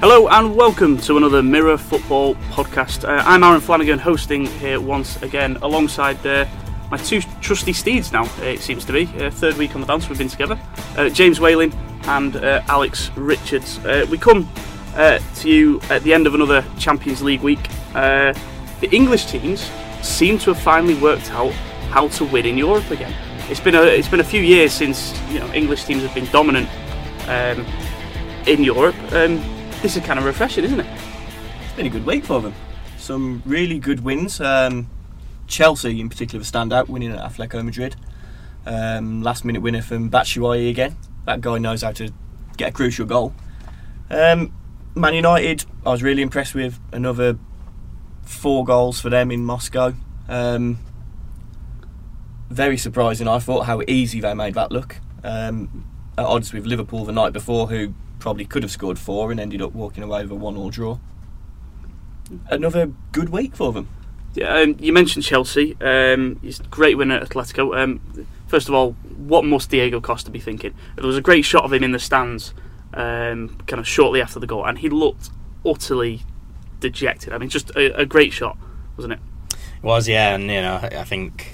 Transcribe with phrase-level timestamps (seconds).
[0.00, 3.08] Hello and welcome to another Mirror Football podcast.
[3.08, 6.44] Uh, I'm Aaron Flanagan, hosting here once again alongside uh,
[6.90, 9.06] my two trusty steeds now, it seems to be.
[9.18, 10.60] Uh, third week on the bounce, we've been together.
[10.98, 11.72] Uh, James Whaling
[12.04, 13.78] and uh, Alex Richards.
[13.86, 14.46] Uh, we come
[14.94, 17.66] to you at the end of another Champions League week.
[17.94, 19.70] The English teams
[20.02, 21.52] seem to have finally worked out
[21.88, 23.14] how to win in Europe again.
[23.48, 26.26] It's been a it's been a few years since you know English teams have been
[26.26, 26.68] dominant
[27.28, 27.64] um,
[28.46, 28.96] in Europe.
[29.12, 30.86] Um, this is kind of refreshing, isn't it?
[31.64, 32.54] It's been a good week for them.
[32.98, 34.40] Some really good wins.
[34.40, 34.88] Um,
[35.46, 37.96] Chelsea, in particular, have stand out, winning at Atletico Madrid.
[38.64, 40.96] Um, last minute winner from Batshuayi again.
[41.24, 42.12] That guy knows how to
[42.56, 43.34] get a crucial goal.
[44.10, 44.52] Um,
[44.94, 47.38] Man United, I was really impressed with another
[48.22, 49.94] four goals for them in Moscow.
[50.28, 50.78] Um,
[52.50, 54.96] very surprising, I thought, how easy they made that look.
[55.22, 55.86] Um,
[56.18, 59.62] at odds with Liverpool the night before, who probably could have scored four and ended
[59.62, 60.98] up walking away with a one-all draw.
[62.50, 63.88] Another good week for them.
[64.34, 65.76] Yeah, um, you mentioned Chelsea.
[65.80, 67.76] Um, he's a great winner at Atletico.
[67.76, 70.74] Um, first of all, what must Diego Costa be thinking?
[70.96, 72.52] There was a great shot of him in the stands,
[72.92, 75.30] um, kind of shortly after the goal, and he looked
[75.64, 76.22] utterly
[76.80, 77.32] dejected.
[77.32, 78.58] I mean, just a, a great shot,
[78.96, 79.20] wasn't it?
[79.52, 81.52] It was, yeah, and you know, I think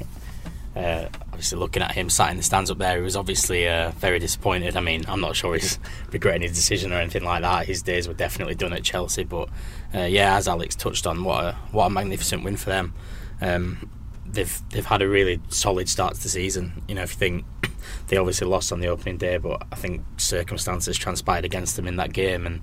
[0.74, 1.06] uh,
[1.42, 4.20] obviously looking at him sat in the stands up there, he was obviously uh, very
[4.20, 4.76] disappointed.
[4.76, 5.76] I mean, I'm not sure he's
[6.12, 7.66] regretting his decision or anything like that.
[7.66, 9.48] His days were definitely done at Chelsea, but
[9.92, 12.94] uh, yeah, as Alex touched on, what a what a magnificent win for them.
[13.40, 13.90] Um,
[14.24, 16.84] they've they've had a really solid start to the season.
[16.86, 17.44] You know, if you think
[18.06, 21.96] they obviously lost on the opening day, but I think circumstances transpired against them in
[21.96, 22.60] that game, and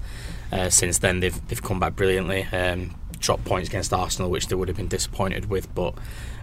[0.54, 2.44] uh, since then they've they've come back brilliantly.
[2.44, 5.94] Um, dropped points against Arsenal, which they would have been disappointed with, but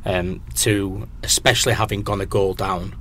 [0.04, 2.94] um, to especially having gone a goal down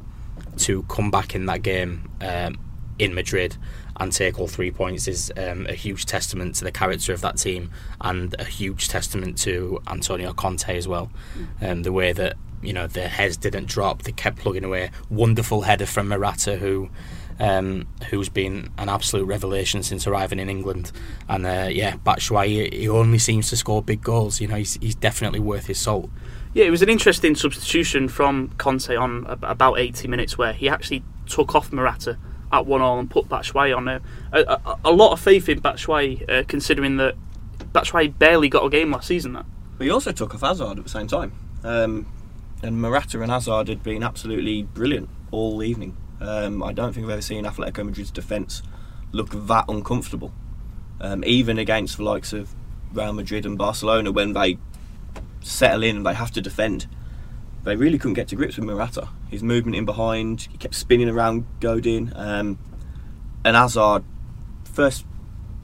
[0.57, 2.57] to come back in that game um,
[2.97, 3.57] in Madrid
[3.97, 7.37] and take all three points is um, a huge testament to the character of that
[7.37, 11.11] team and a huge testament to Antonio Conte as well.
[11.61, 14.91] Um, the way that you know their heads didn't drop, they kept plugging away.
[15.09, 16.89] Wonderful header from Morata, who
[17.39, 20.91] um, who's been an absolute revelation since arriving in England.
[21.27, 24.39] And uh, yeah, Batshuayi, he only seems to score big goals.
[24.39, 26.09] You know, he's, he's definitely worth his salt.
[26.53, 31.03] Yeah, it was an interesting substitution from Conte on about 80 minutes where he actually
[31.27, 32.17] took off Morata
[32.51, 33.99] at 1 all and put Batshuayi on there.
[34.31, 37.15] A, a, a, lot of faith in Batshuayi, uh, considering that
[37.73, 39.33] Batshuayi barely got a game last season.
[39.33, 39.45] That.
[39.77, 41.33] But he also took off Hazard at the same time.
[41.63, 42.05] Um,
[42.63, 45.97] and Morata and Hazard had been absolutely brilliant all evening.
[46.25, 48.63] Um, I don't think I've ever seen Atletico Madrid's defence
[49.11, 50.33] look that uncomfortable.
[50.99, 52.53] Um, even against the likes of
[52.93, 54.57] Real Madrid and Barcelona, when they
[55.41, 56.87] settle in and they have to defend,
[57.63, 59.09] they really couldn't get to grips with Morata.
[59.29, 62.13] His movement in behind, he kept spinning around Godin.
[62.15, 62.57] Um,
[63.43, 64.03] and Hazard,
[64.63, 65.05] first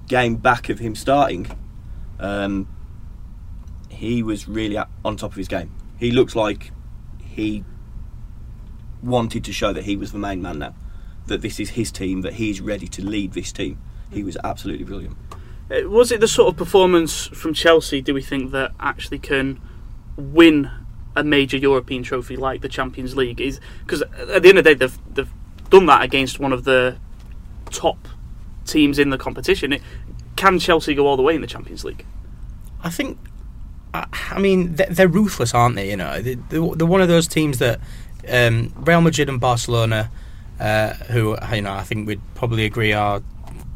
[0.07, 1.47] game back of him starting,
[2.19, 2.67] um,
[3.89, 5.71] he was really on top of his game.
[5.97, 6.71] He looked like
[7.19, 7.63] he
[9.03, 10.75] wanted to show that he was the main man now,
[11.27, 13.79] that this is his team, that he's ready to lead this team.
[14.11, 15.17] He was absolutely brilliant.
[15.69, 19.61] Uh, was it the sort of performance from Chelsea, do we think, that actually can
[20.17, 20.69] win
[21.15, 23.39] a major European trophy like the Champions League?
[23.39, 25.33] Is Because at the end of the day, they've, they've
[25.69, 26.97] done that against one of the
[27.69, 28.07] top
[28.65, 29.73] teams in the competition.
[29.73, 29.81] It,
[30.35, 32.05] can Chelsea go all the way in the Champions League?
[32.83, 33.17] I think.
[33.93, 35.89] I mean, they're ruthless, aren't they?
[35.89, 37.81] You know, they're one of those teams that
[38.29, 40.11] um, Real Madrid and Barcelona,
[40.59, 43.21] uh, who you know I think we'd probably agree are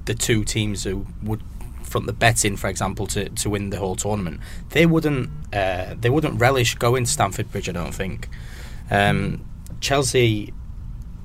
[0.06, 1.42] the two teams who would
[1.86, 4.42] front the betting, for example, to, to win the whole tournament.
[4.72, 7.70] They wouldn't uh, they wouldn't relish going to Stamford Bridge.
[7.70, 8.30] I don't think.
[8.92, 9.46] Um,
[9.80, 10.54] Chelsea,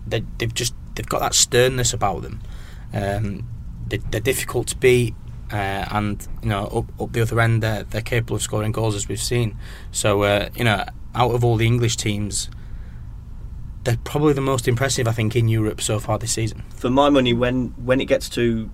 [0.07, 2.41] they, have just they've got that sternness about them.
[2.93, 3.49] Um,
[3.89, 5.15] they, are difficult to beat.
[5.53, 8.95] Uh, and you know, up, up the other end, they're, they're capable of scoring goals
[8.95, 9.59] as we've seen.
[9.91, 12.49] So uh, you know, out of all the English teams,
[13.85, 16.63] they're probably the most impressive, I think, in Europe so far this season.
[16.77, 18.71] For my money, when when it gets to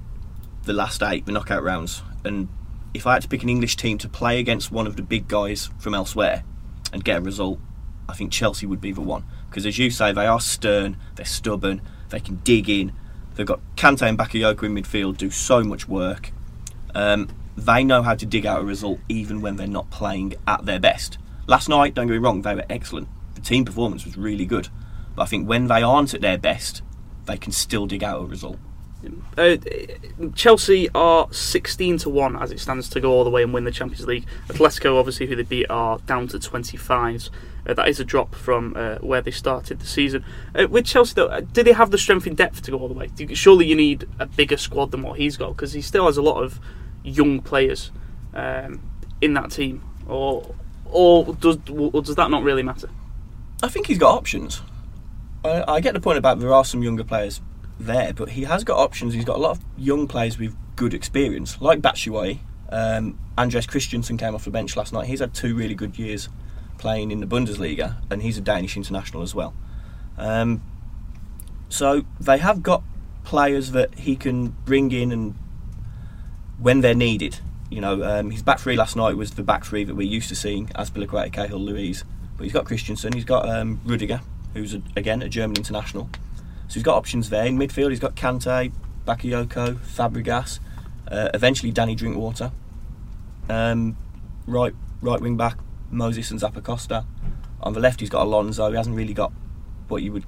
[0.64, 2.48] the last eight, the knockout rounds, and
[2.92, 5.28] if I had to pick an English team to play against one of the big
[5.28, 6.44] guys from elsewhere
[6.92, 7.58] and get a result,
[8.08, 9.24] I think Chelsea would be the one.
[9.48, 12.92] Because as you say, they are stern, they're stubborn, they can dig in.
[13.34, 16.32] They've got Kante and Bakayoko in midfield do so much work.
[16.94, 20.64] Um, they know how to dig out a result even when they're not playing at
[20.64, 21.18] their best.
[21.46, 23.08] Last night, don't get me wrong, they were excellent.
[23.34, 24.68] The team performance was really good.
[25.16, 26.82] But I think when they aren't at their best,
[27.24, 28.58] they can still dig out a result.
[29.36, 29.56] Uh,
[30.34, 33.64] Chelsea are 16 to 1 as it stands to go all the way and win
[33.64, 34.26] the Champions League.
[34.48, 37.30] Atletico, obviously, who they beat, are down to 25s.
[37.66, 40.24] Uh, that is a drop from uh, where they started the season.
[40.54, 42.88] Uh, with Chelsea, though, uh, do they have the strength in depth to go all
[42.88, 43.10] the way?
[43.34, 46.22] Surely you need a bigger squad than what he's got because he still has a
[46.22, 46.60] lot of
[47.02, 47.90] young players
[48.34, 48.80] um,
[49.20, 50.54] in that team, or
[50.86, 52.88] or does or does that not really matter?
[53.62, 54.62] I think he's got options.
[55.46, 57.40] I, I get the point about there are some younger players
[57.78, 59.14] there, but he has got options.
[59.14, 62.40] He's got a lot of young players with good experience, like Batshuayi.
[62.70, 65.06] Um, Andreas Christensen came off the bench last night.
[65.06, 66.28] He's had two really good years
[66.78, 69.54] playing in the Bundesliga, and he's a Danish international as well.
[70.18, 70.62] Um,
[71.68, 72.82] so they have got
[73.24, 75.34] players that he can bring in and
[76.58, 77.40] when they're needed.
[77.70, 80.28] You know, um, his back three last night was the back three that we're used
[80.28, 82.04] to seeing: Azpilicueta, Cahill, Luiz.
[82.36, 84.20] But he's got Christensen, he's got um, Rudiger,
[84.56, 86.08] who's a, again a German international.
[86.68, 87.90] So he's got options there in midfield.
[87.90, 88.72] He's got Kante,
[89.06, 90.58] Bakayoko, Fabregas,
[91.10, 92.50] uh, eventually Danny Drinkwater.
[93.48, 93.96] Um,
[94.46, 95.58] right, right wing back
[95.90, 97.06] Moses and Zappacosta.
[97.62, 98.68] On the left, he's got Alonso.
[98.70, 99.32] He hasn't really got
[99.88, 100.24] what you would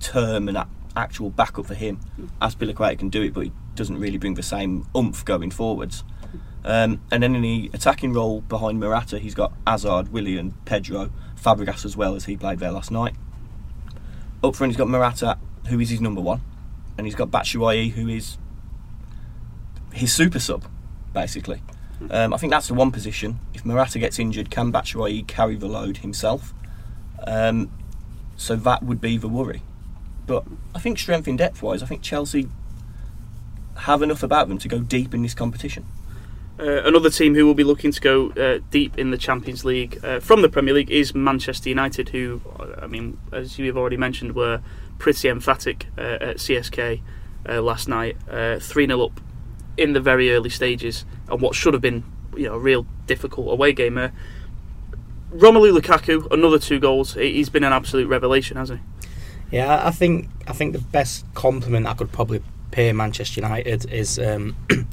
[0.00, 0.64] term an
[0.96, 2.00] actual backup for him.
[2.40, 6.04] Azpilicueta can do it, but he doesn't really bring the same oomph going forwards.
[6.64, 11.84] Um, and then in the attacking role behind Morata, he's got Hazard, Willian, Pedro, Fabregas
[11.84, 13.14] as well as he played there last night.
[14.42, 16.40] Up front, he's got Morata, who is his number one,
[16.98, 18.38] and he's got Batshuayi, who is
[19.92, 20.64] his super sub,
[21.12, 21.62] basically.
[22.10, 23.38] Um, I think that's the one position.
[23.54, 26.52] If Morata gets injured, can Batshuayi carry the load himself?
[27.24, 27.70] Um,
[28.36, 29.62] so that would be the worry.
[30.26, 30.44] But
[30.74, 32.48] I think strength in depth wise, I think Chelsea
[33.76, 35.86] have enough about them to go deep in this competition.
[36.58, 39.98] Uh, another team who will be looking to go uh, deep in the Champions League
[40.04, 42.40] uh, from the Premier League is Manchester United, who,
[42.80, 44.60] I mean, as you have already mentioned, were
[44.98, 47.00] pretty emphatic uh, at CSK
[47.48, 49.20] uh, last night, uh, three 0 up
[49.76, 52.04] in the very early stages, and what should have been,
[52.36, 53.96] you know, a real difficult away game.
[53.98, 54.08] Uh,
[55.32, 57.14] Romelu Lukaku, another two goals.
[57.14, 59.56] He- He's been an absolute revelation, hasn't he?
[59.56, 64.18] Yeah, I think I think the best compliment I could probably pay Manchester United is
[64.18, 64.54] um,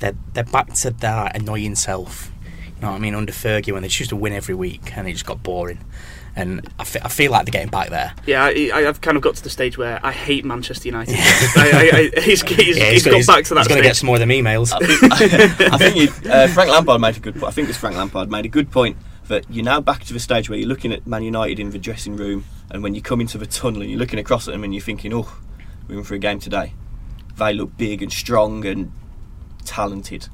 [0.00, 2.30] they're they're back to their annoying self.
[2.76, 3.14] You know what I mean?
[3.14, 5.78] Under Fergie, when they used to win every week, and it just got boring.
[6.36, 8.14] And I feel like they're getting back there.
[8.24, 11.16] Yeah, I, I- I've kind of got to the stage where I hate Manchester United.
[11.18, 13.86] I, I, I, he's he's, Yeah, he's gonna- got back to that He's going to
[13.88, 14.72] get some more of them emails.
[14.72, 17.34] I think, I think uh, Frank Lampard made a good.
[17.34, 17.44] point.
[17.46, 20.20] I think it's Frank Lampard made a good point that you're now back to the
[20.20, 23.20] stage where you're looking at Man United in the dressing room, and when you come
[23.20, 25.36] into the tunnel and you're looking across at them and you're thinking, "Oh,
[25.88, 26.74] we're in for a game today."
[27.36, 28.92] They look big and strong and
[29.64, 30.28] talented,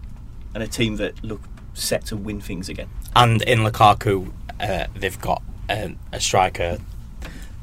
[0.55, 1.43] and a team that look
[1.75, 2.89] set to win things again.
[3.15, 6.79] And in Lukaku, uh, they've got um, a striker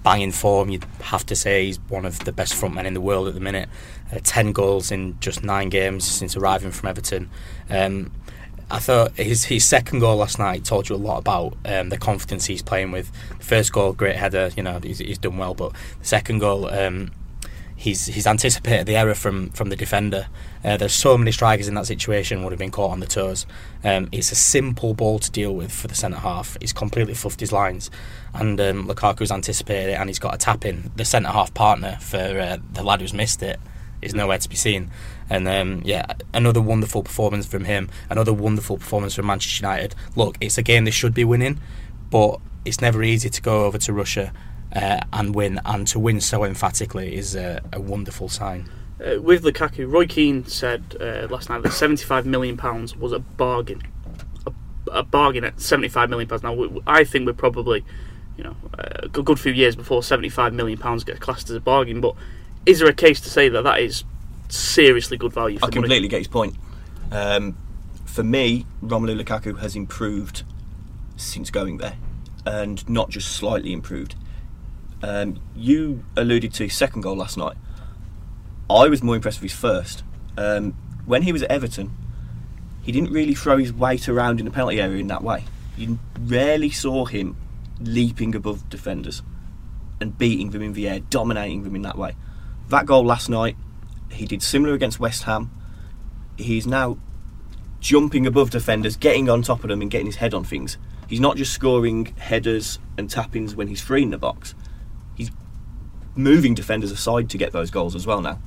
[0.04, 0.70] banging form.
[0.70, 3.40] You'd have to say he's one of the best frontmen in the world at the
[3.40, 3.70] minute.
[4.12, 7.30] Uh, Ten goals in just nine games since arriving from Everton.
[7.70, 8.12] Um,
[8.70, 11.98] I thought his his second goal last night told you a lot about um, the
[11.98, 13.12] confidence he's playing with.
[13.40, 15.54] First goal, great header, you know, he's, he's done well.
[15.54, 17.12] But the second goal, um,
[17.84, 20.28] he's he's anticipated the error from from the defender.
[20.64, 23.46] Uh, there's so many strikers in that situation would have been caught on the toes.
[23.84, 26.58] Um, it's a simple ball to deal with for the centre half.
[26.62, 27.92] He's completely fluffed his lines,
[28.34, 30.92] and um, Lukaku's anticipated it, and he's got a tap in.
[30.96, 33.60] The centre half partner for uh, the lad who's missed it
[34.02, 34.90] is nowhere to be seen.
[35.30, 37.90] And um, yeah, another wonderful performance from him.
[38.10, 39.96] Another wonderful performance from Manchester United.
[40.16, 41.60] Look, it's a game they should be winning,
[42.10, 44.32] but it's never easy to go over to Russia
[44.76, 48.70] uh, and win, and to win so emphatically is a, a wonderful sign.
[49.04, 53.20] Uh, with Lukaku, Roy Keane said uh, last night that seventy-five million pounds was a
[53.20, 53.82] bargain,
[54.46, 54.52] a,
[54.92, 56.44] a bargain at seventy-five million pounds.
[56.44, 57.84] Now, we, I think we're probably,
[58.38, 61.60] you know, a good good few years before seventy-five million pounds gets classed as a
[61.60, 62.02] bargain.
[62.02, 62.16] But
[62.66, 64.04] is there a case to say that that is
[64.48, 65.88] seriously good value for I the money?
[65.88, 66.56] completely get his point.
[67.12, 67.58] Um,
[68.06, 70.44] for me, Romelu Lukaku has improved
[71.18, 71.98] since going there,
[72.46, 74.16] and not just slightly improved.
[75.04, 77.58] Um, you alluded to his second goal last night.
[78.70, 80.02] I was more impressed with his first.
[80.38, 80.72] Um,
[81.06, 81.92] when he was at Everton,
[82.82, 85.44] he didn't really throw his weight around in the penalty area in that way.
[85.78, 87.36] You rarely saw him
[87.82, 89.22] leaping above defenders
[90.00, 92.16] and beating them in the air, dominating them in that way.
[92.70, 93.58] That goal last night,
[94.10, 95.52] he did similar against West Ham.
[96.38, 96.98] He's now
[97.82, 100.78] jumping above defenders, getting on top of them, and getting his head on things.
[101.10, 104.56] He's not just scoring headers and tappings when he's free in the box.
[106.16, 108.40] Moving defenders aside to get those goals as well now.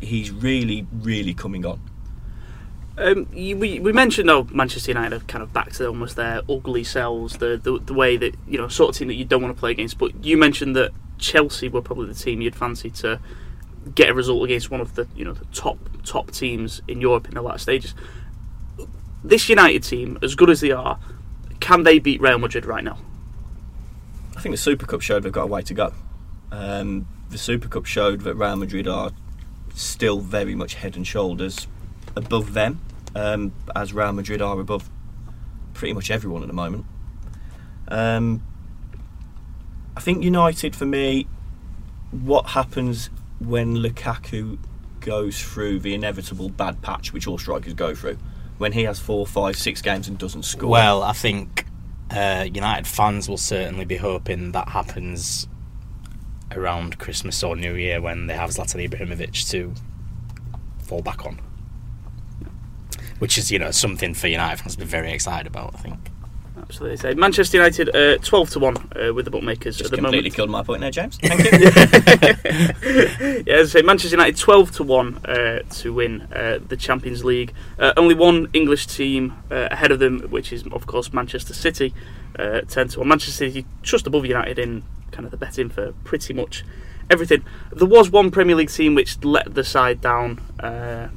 [0.00, 1.80] He's really, really coming on.
[2.98, 6.40] Um, you, we, we mentioned though Manchester United are kind of back to almost their
[6.48, 9.42] ugly selves, the, the the way that you know sort of team that you don't
[9.42, 9.98] want to play against.
[9.98, 13.20] But you mentioned that Chelsea were probably the team you'd fancy to
[13.94, 17.28] get a result against one of the you know the top top teams in Europe
[17.28, 17.94] in the latter stages.
[19.22, 20.98] This United team, as good as they are,
[21.60, 22.96] can they beat Real Madrid right now?
[24.36, 25.92] I think the Super Cup showed they've got a way to go.
[26.52, 29.10] Um, the Super Cup showed that Real Madrid are
[29.74, 31.66] still very much head and shoulders
[32.14, 32.80] above them.
[33.16, 34.88] um, as Real Madrid are above
[35.74, 36.84] pretty much everyone at the moment.
[37.88, 38.42] Um,
[39.96, 41.26] I think United, for me,
[42.10, 44.58] what happens when Lukaku
[45.00, 48.18] goes through the inevitable bad patch which all strikers go through,
[48.58, 50.68] when he has four, five, six games and doesn't score.
[50.68, 51.66] Well, I think
[52.10, 55.48] uh, United fans will certainly be hoping that happens
[56.52, 59.74] around Christmas or New Year when they have Zlatan Ibrahimovic to
[60.82, 61.40] fall back on.
[63.18, 66.10] Which is, you know, something for United fans to be very excited about, I think.
[66.68, 66.96] Absolutely.
[66.96, 70.30] So Manchester United uh, 12 to 1 uh, with the bookmakers just at the completely
[70.30, 70.34] moment.
[70.34, 71.16] killed my point there, James.
[71.22, 73.42] Thank you.
[73.46, 77.24] yeah, as I say, Manchester United 12 to 1 uh, to win uh, the Champions
[77.24, 77.54] League.
[77.78, 81.94] Uh, only one English team uh, ahead of them, which is, of course, Manchester City.
[82.38, 83.08] Uh, 10 to 1.
[83.08, 84.82] Manchester City just above United in
[85.12, 86.64] kind of the betting for pretty much
[87.08, 87.44] everything.
[87.72, 91.08] There was one Premier League team which let the side down uh,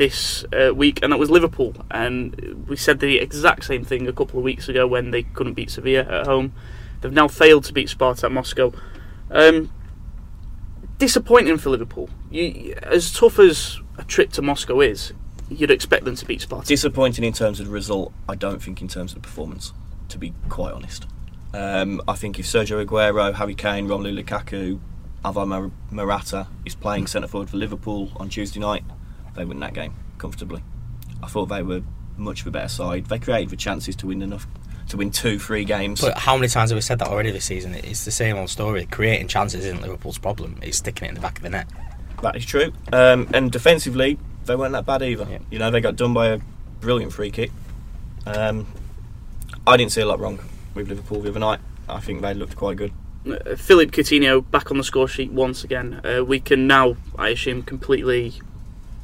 [0.00, 1.74] this uh, week, and that was Liverpool.
[1.90, 5.52] And we said the exact same thing a couple of weeks ago when they couldn't
[5.52, 6.54] beat Sevilla at home.
[7.02, 8.72] They've now failed to beat Spartak Moscow.
[9.30, 9.70] Um,
[10.96, 12.08] disappointing for Liverpool.
[12.30, 15.12] You, as tough as a trip to Moscow is,
[15.50, 16.64] you'd expect them to beat Spartak.
[16.64, 19.74] Disappointing in terms of the result, I don't think in terms of the performance,
[20.08, 21.06] to be quite honest.
[21.52, 24.80] Um, I think if Sergio Aguero, Harry Kane, Romelu Lukaku,
[25.22, 28.82] Alvaro Morata is playing centre forward for Liverpool on Tuesday night,
[29.34, 30.62] they win that game comfortably.
[31.22, 31.82] I thought they were
[32.16, 33.06] much of a better side.
[33.06, 34.46] They created the chances to win enough
[34.88, 36.00] to win two, three games.
[36.00, 37.74] But how many times have we said that already this season?
[37.74, 38.86] It's the same old story.
[38.86, 40.58] Creating chances isn't Liverpool's problem.
[40.62, 41.68] It's sticking it in the back of the net.
[42.22, 42.72] That is true.
[42.92, 45.26] Um, and defensively, they weren't that bad either.
[45.30, 45.38] Yeah.
[45.50, 46.40] You know, they got done by a
[46.80, 47.50] brilliant free kick.
[48.26, 48.66] Um,
[49.66, 50.38] I didn't see a lot wrong
[50.74, 51.60] with Liverpool the other night.
[51.88, 52.92] I think they looked quite good.
[53.28, 56.00] Uh, Philippe Coutinho back on the score sheet once again.
[56.04, 58.40] Uh, we can now, I assume, completely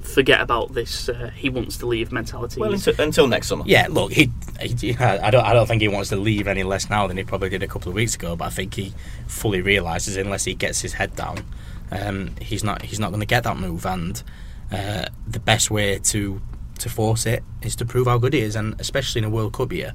[0.06, 1.08] forget about this.
[1.08, 2.60] Uh, he wants to leave mentality.
[2.60, 3.64] Well, until, until next summer.
[3.66, 6.88] Yeah, look, he, he, I don't, I don't think he wants to leave any less
[6.88, 8.36] now than he probably did a couple of weeks ago.
[8.36, 8.92] But I think he
[9.26, 11.44] fully realizes unless he gets his head down,
[11.90, 13.84] um, he's not, he's not going to get that move.
[13.86, 14.22] And
[14.72, 16.40] uh, the best way to
[16.78, 19.54] to force it is to prove how good he is, and especially in a World
[19.54, 19.94] Cup year,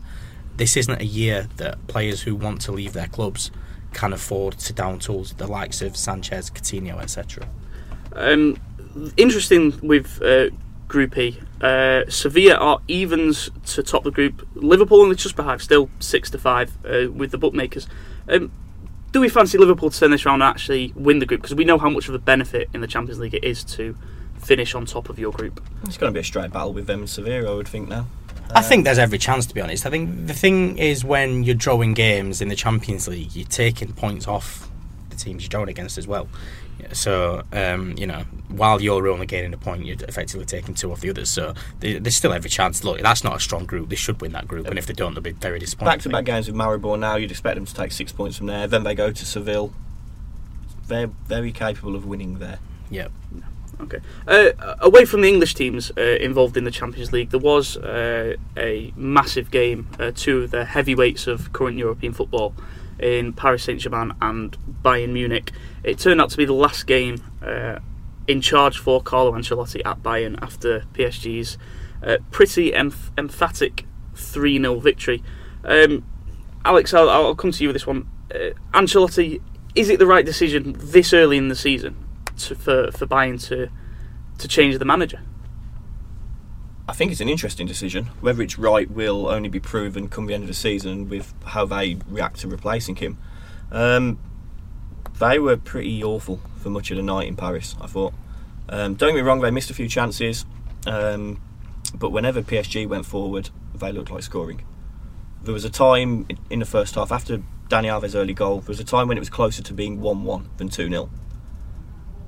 [0.57, 3.51] this isn't a year that players who want to leave their clubs
[3.93, 7.47] can afford to down tools the likes of Sanchez, Coutinho, etc.
[8.13, 8.57] Um,
[9.17, 10.49] interesting with uh,
[10.87, 11.39] Group E.
[11.61, 14.47] Uh, Sevilla are evens to top the group.
[14.55, 17.87] Liverpool only just behind, still six to five uh, with the bookmakers.
[18.27, 18.51] Um,
[19.11, 21.41] do we fancy Liverpool to turn this round and actually win the group?
[21.41, 23.95] Because we know how much of a benefit in the Champions League it is to
[24.39, 25.63] finish on top of your group.
[25.83, 28.07] It's going to be a straight battle with them and Sevilla, I would think now.
[28.53, 29.85] I think there's every chance to be honest.
[29.85, 33.93] I think the thing is when you're drawing games in the Champions League, you're taking
[33.93, 34.69] points off
[35.09, 36.27] the teams you're drawing against as well.
[36.91, 40.91] Yeah, So um, you know, while you're only gaining a point, you're effectively taking two
[40.91, 41.29] off the others.
[41.29, 42.83] So there- there's still every chance.
[42.83, 43.89] Look, that's not a strong group.
[43.89, 45.91] They should win that group, and if they don't, they'll be very disappointed.
[45.91, 48.47] Back to back games with Maribor now, you'd expect them to take six points from
[48.47, 48.67] there.
[48.67, 49.73] Then they go to Seville.
[50.87, 52.59] They're very capable of winning there.
[52.89, 53.07] Yeah.
[53.79, 53.99] Okay.
[54.27, 58.35] Uh, away from the English teams uh, involved in the Champions League, there was uh,
[58.57, 62.53] a massive game, uh, two of the heavyweights of current European football
[62.99, 65.51] in Paris Saint Germain and Bayern Munich.
[65.83, 67.79] It turned out to be the last game uh,
[68.27, 71.57] in charge for Carlo Ancelotti at Bayern after PSG's
[72.03, 73.85] uh, pretty emph- emphatic
[74.15, 75.23] 3 0 victory.
[75.63, 76.05] Um,
[76.63, 78.09] Alex, I'll, I'll come to you with this one.
[78.33, 79.41] Uh, Ancelotti,
[79.75, 81.95] is it the right decision this early in the season
[82.37, 83.69] to, for for Bayern to
[84.37, 85.21] to change the manager?
[86.87, 88.05] I think it's an interesting decision.
[88.19, 91.65] Whether it's right will only be proven come the end of the season with how
[91.65, 93.17] they react to replacing him.
[93.71, 94.19] Um,
[95.21, 98.13] they were pretty awful for much of the night in Paris, I thought.
[98.67, 100.45] Um, don't get me wrong, they missed a few chances,
[100.87, 101.39] um,
[101.93, 104.65] but whenever PSG went forward, they looked like scoring.
[105.43, 107.37] There was a time in- the first half, after
[107.69, 110.23] Dani Alves' early goal, there was a time when it was closer to being 1
[110.23, 111.09] 1 than 2 0.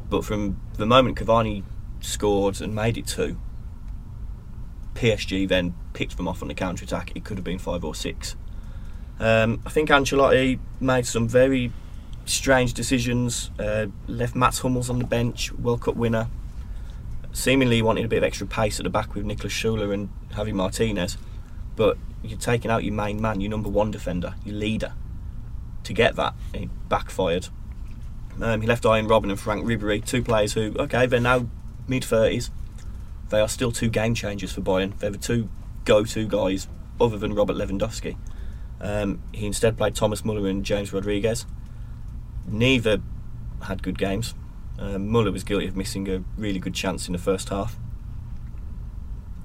[0.09, 1.63] But from the moment Cavani
[1.99, 3.37] scored and made it 2,
[4.93, 7.11] PSG then picked them off on the counter attack.
[7.15, 8.35] It could have been five or six.
[9.19, 11.71] Um, I think Ancelotti made some very
[12.25, 13.51] strange decisions.
[13.59, 16.27] Uh, left Mats Hummels on the bench, World Cup winner.
[17.31, 20.53] Seemingly wanted a bit of extra pace at the back with Nicolas Schuler and Javi
[20.53, 21.17] Martinez,
[21.75, 24.93] but you're taking out your main man, your number one defender, your leader.
[25.85, 27.49] To get that, it backfired.
[28.41, 31.47] Um, he left Arjen Robben and Franck Ribery, two players who, okay, they're now
[31.87, 32.51] mid thirties.
[33.29, 34.97] They are still two game changers for Bayern.
[34.99, 35.49] They're the two
[35.85, 36.67] go-to guys,
[37.01, 38.15] other than Robert Lewandowski.
[38.79, 41.45] Um, he instead played Thomas Muller and James Rodriguez.
[42.47, 43.01] Neither
[43.63, 44.33] had good games.
[44.77, 47.77] Um, Muller was guilty of missing a really good chance in the first half.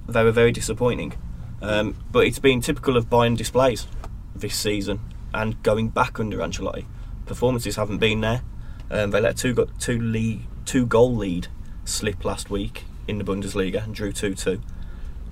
[0.09, 1.13] they were very disappointing.
[1.61, 3.87] Um, but it's been typical of Bayern displays
[4.35, 5.01] this season
[5.35, 6.87] and going back under Ancelotti.
[7.27, 8.43] Performances haven't been there.
[8.91, 11.49] Um, they let two go- two lead, two goal lead
[11.85, 14.63] slip last week in the Bundesliga and drew two two.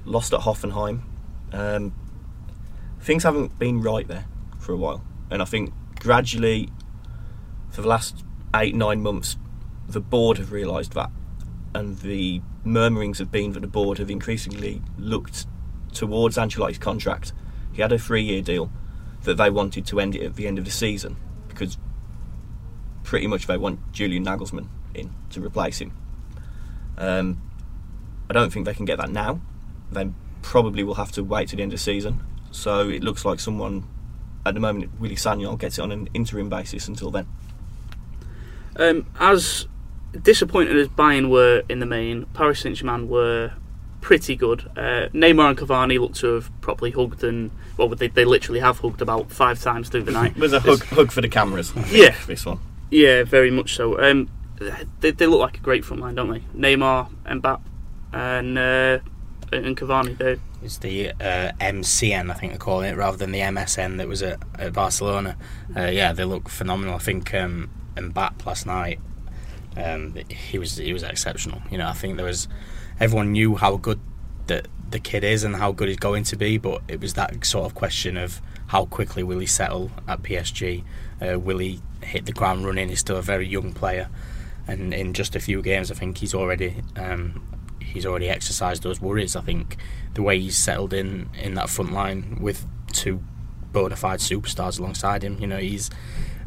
[0.04, 1.00] Lost at Hoffenheim.
[1.52, 1.94] Um,
[3.00, 4.26] things haven't been right there
[4.58, 6.70] for a while, and I think gradually,
[7.76, 9.36] for the last eight nine months,
[9.86, 11.10] the board have realised that,
[11.74, 15.46] and the murmurings have been that the board have increasingly looked
[15.92, 17.34] towards Ancelotti's contract.
[17.74, 18.72] He had a three year deal
[19.24, 21.16] that they wanted to end it at the end of the season
[21.48, 21.76] because
[23.04, 25.92] pretty much they want Julian Nagelsmann in to replace him.
[26.96, 27.42] Um,
[28.30, 29.42] I don't think they can get that now.
[29.92, 30.08] They
[30.40, 32.24] probably will have to wait to the end of the season.
[32.52, 33.86] So it looks like someone,
[34.46, 37.26] at the moment, Willy Sagnol gets it on an interim basis until then.
[38.78, 39.66] Um, as
[40.22, 43.52] disappointed as Bayern were in the main, Paris Saint Germain were
[44.00, 44.70] pretty good.
[44.76, 48.78] Uh, Neymar and Cavani looked to have properly hugged and well, they, they literally have
[48.78, 50.36] hugged about five times through the night.
[50.38, 51.70] Was a hug, hug for the cameras.
[51.72, 52.14] Think, Yeah.
[52.26, 52.58] this one.
[52.90, 54.00] Yeah, very much so.
[54.00, 54.28] Um,
[55.00, 56.40] they, they look like a great front line, don't they?
[56.56, 57.60] Neymar, Mbappe,
[58.12, 58.98] and uh,
[59.52, 60.16] and Cavani.
[60.16, 64.08] They It's the uh, MCN, I think they're calling it, rather than the MSN that
[64.08, 65.36] was at, at Barcelona.
[65.76, 66.94] Uh, yeah, they look phenomenal.
[66.94, 69.00] I think um, Mbappe last night,
[69.76, 71.62] um, he was he was exceptional.
[71.70, 72.48] You know, I think there was
[73.00, 74.00] everyone knew how good
[74.46, 77.44] that the kid is and how good he's going to be, but it was that
[77.44, 80.84] sort of question of how quickly will he settle at PSG?
[81.20, 82.88] Uh, will he hit the ground running?
[82.88, 84.08] He's still a very young player,
[84.66, 87.42] and in just a few games, I think he's already um,
[87.80, 89.36] he's already exercised those worries.
[89.36, 89.76] I think
[90.14, 93.22] the way he's settled in in that front line with two
[93.72, 95.90] bona fide superstars alongside him, you know, he's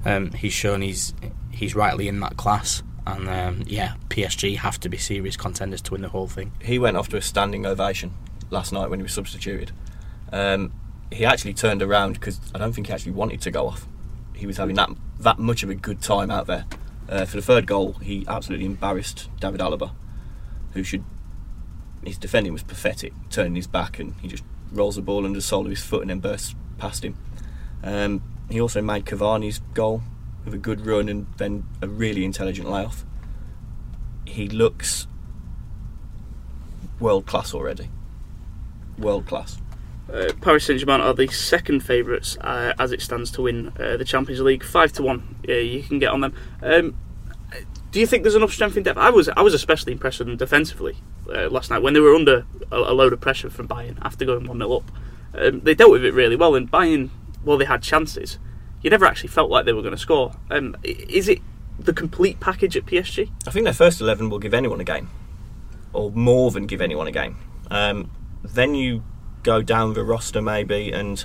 [0.05, 1.13] um, he's shown he's
[1.51, 2.83] he's rightly in that class.
[3.05, 6.51] And um, yeah, PSG have to be serious contenders to win the whole thing.
[6.61, 8.13] he went off to a standing ovation
[8.51, 9.71] last night when he was substituted.
[10.31, 10.71] Um,
[11.11, 13.87] he actually turned around because I don't think he actually wanted to go off.
[14.35, 16.65] He was having that that much of a good time out there.
[17.07, 19.91] Uh, for the third goal, he absolutely embarrassed David Alaba,
[20.73, 21.03] who should.
[22.05, 25.41] His defending was pathetic, turning his back and he just rolls the ball under the
[25.41, 27.17] sole of his foot and then bursts past him.
[27.83, 30.01] Um, he also made Cavani's goal
[30.45, 33.05] with a good run and then a really intelligent layoff.
[34.25, 35.07] He looks
[36.99, 37.89] world class already.
[38.97, 39.57] World class.
[40.13, 43.97] uh, Paris Saint Germain are the second favourites uh, as it stands to win uh,
[43.97, 44.63] the Champions League.
[44.63, 46.33] Five to one, yeah, you can get on them.
[46.61, 46.97] Um,
[47.91, 48.99] do you think there's enough strength in depth?
[48.99, 50.97] I was I was especially impressed with them defensively
[51.33, 54.25] uh, last night when they were under a, a load of pressure from Bayern after
[54.25, 54.91] going one 0 up.
[55.33, 57.09] Um, they dealt with it really well, and Bayern,
[57.43, 58.37] while they had chances,
[58.81, 60.33] you never actually felt like they were going to score.
[60.49, 61.39] Um, is it
[61.77, 63.31] the complete package at PSG?
[63.47, 65.09] I think their first 11 will give anyone a game,
[65.93, 67.37] or more than give anyone a game.
[67.69, 68.11] Um,
[68.43, 69.03] then you
[69.43, 71.23] go down the roster maybe, and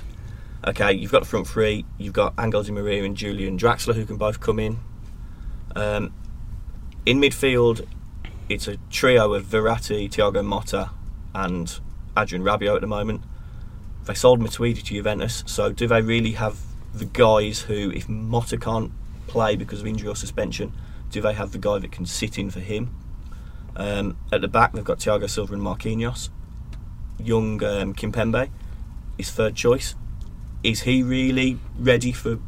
[0.65, 4.05] okay, you've got the front three, you've got Angel Di Maria and Julian Draxler who
[4.05, 4.79] can both come in.
[5.75, 6.13] Um,
[7.05, 7.85] in midfield,
[8.49, 10.91] it's a trio of Verratti, Thiago Motta,
[11.33, 11.79] and
[12.17, 13.21] Adrien Rabiot at the moment.
[14.05, 16.59] They sold Matuidi to Juventus, so do they really have
[16.93, 18.91] the guys who, if Motta can't
[19.27, 20.71] play because of injury or suspension,
[21.09, 22.95] do they have the guy that can sit in for him?
[23.75, 26.29] Um, at the back, they've got Thiago Silva and Marquinhos.
[27.19, 28.49] Young um, Kimpembe,
[29.17, 29.95] his third choice.
[30.63, 32.39] Is he really ready for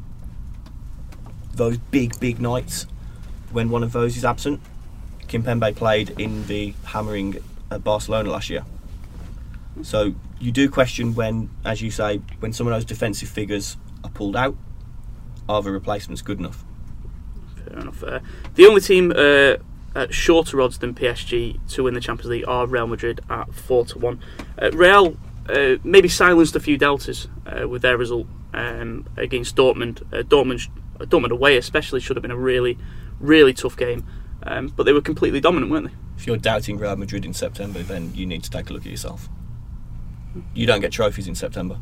[1.54, 2.86] those big, big nights
[3.52, 4.62] when one of those is absent?
[5.28, 7.38] Kimpembe played in the hammering
[7.72, 8.63] at Barcelona last year.
[9.84, 14.10] So you do question when, as you say, when some of those defensive figures are
[14.10, 14.56] pulled out,
[15.48, 16.63] are the replacements good enough?
[17.56, 18.04] Fair enough.
[18.04, 18.20] Uh,
[18.56, 19.56] the only team uh,
[19.96, 23.86] at shorter odds than PSG to win the Champions League are Real Madrid at four
[23.86, 24.20] to one.
[24.62, 25.18] Uh, Real
[25.50, 30.02] uh, maybe silenced a few deltas uh, with their result um, against Dortmund.
[30.13, 32.78] Uh, Dortmund, sh- Dortmund away especially should have been a really,
[33.20, 34.06] really tough game,
[34.44, 35.94] um, but they were completely dominant, weren't they?
[36.18, 38.92] If you're doubting Real Madrid in September, then you need to take a look at
[38.92, 39.30] yourself.
[40.54, 41.78] You don't get trophies in September.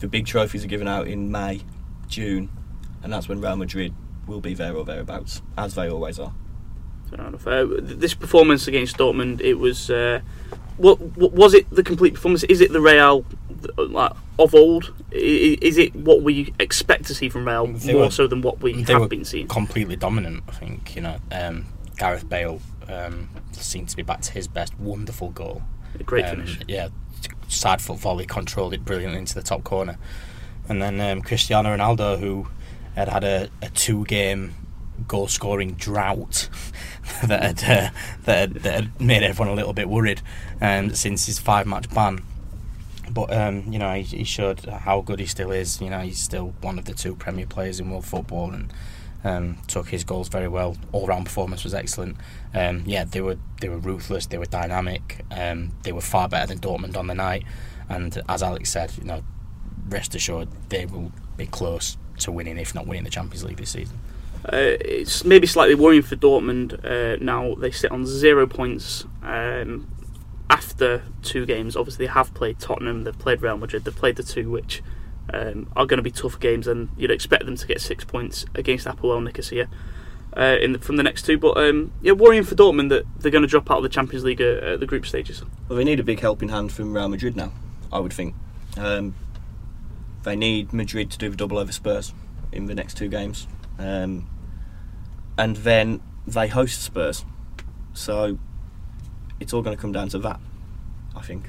[0.00, 1.60] The big trophies are given out in May,
[2.06, 2.48] June,
[3.02, 3.94] and that's when Real Madrid
[4.26, 6.32] will be there or thereabouts, as they always are.
[7.10, 7.46] Fair enough.
[7.46, 9.90] Uh, this performance against Dortmund, it was.
[9.90, 10.20] Uh,
[10.76, 11.68] what, what was it?
[11.70, 12.44] The complete performance?
[12.44, 13.24] Is it the Real
[13.76, 14.94] like, of old?
[15.12, 18.28] I- i- Is it what we expect to see from Real They more were- so
[18.28, 19.48] than what we they have were been seeing?
[19.48, 20.44] completely dominant.
[20.48, 21.64] I think you know um,
[21.96, 24.78] Gareth Bale um, seemed to be back to his best.
[24.78, 25.62] Wonderful goal.
[25.98, 26.60] A great Um, finish.
[26.68, 26.88] Yeah,
[27.48, 29.98] side foot volley, controlled it brilliantly into the top corner.
[30.68, 32.48] And then um, Cristiano Ronaldo, who
[32.94, 34.54] had had a, a two game
[35.06, 36.48] goal scoring drought
[37.24, 37.90] that had, uh,
[38.24, 40.20] that had that had made everyone a little bit worried
[40.60, 42.22] um, since his five match ban.
[43.10, 45.80] But um, you know, he, he showed how good he still is.
[45.80, 48.72] You know, he's still one of the two premier players in world football, and
[49.24, 50.76] um, took his goals very well.
[50.92, 52.16] All round performance was excellent.
[52.54, 54.26] Um, yeah, they were they were ruthless.
[54.26, 55.24] They were dynamic.
[55.30, 57.44] Um, they were far better than Dortmund on the night.
[57.88, 59.22] And as Alex said, you know,
[59.88, 63.70] rest assured they will be close to winning, if not winning, the Champions League this
[63.70, 63.98] season.
[64.44, 67.54] Uh, it's maybe slightly worrying for Dortmund uh, now.
[67.54, 69.88] They sit on zero points um,
[70.48, 71.76] after two games.
[71.76, 74.82] Obviously, they have played Tottenham, they've played Real Madrid, they've played the two which
[75.32, 78.44] um, are going to be tough games, and you'd expect them to get six points
[78.54, 79.68] against Apoel Nicosia
[80.36, 81.38] uh, in the, from the next two.
[81.38, 84.24] But um, yeah, worrying for Dortmund that they're going to drop out of the Champions
[84.24, 85.42] League at, at the group stages.
[85.68, 87.52] Well, they need a big helping hand from Real Madrid now.
[87.92, 88.34] I would think.
[88.76, 89.14] Um,
[90.22, 92.12] they need Madrid to do the double over Spurs
[92.52, 93.46] in the next two games,
[93.78, 94.28] um,
[95.36, 97.24] and then they host Spurs.
[97.94, 98.38] So
[99.40, 100.40] it's all going to come down to that,
[101.16, 101.48] I think.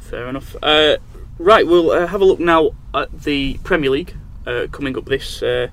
[0.00, 0.56] Fair enough.
[0.62, 0.96] Uh,
[1.38, 4.16] right, we'll uh, have a look now at the Premier League
[4.46, 5.68] uh, coming up this uh,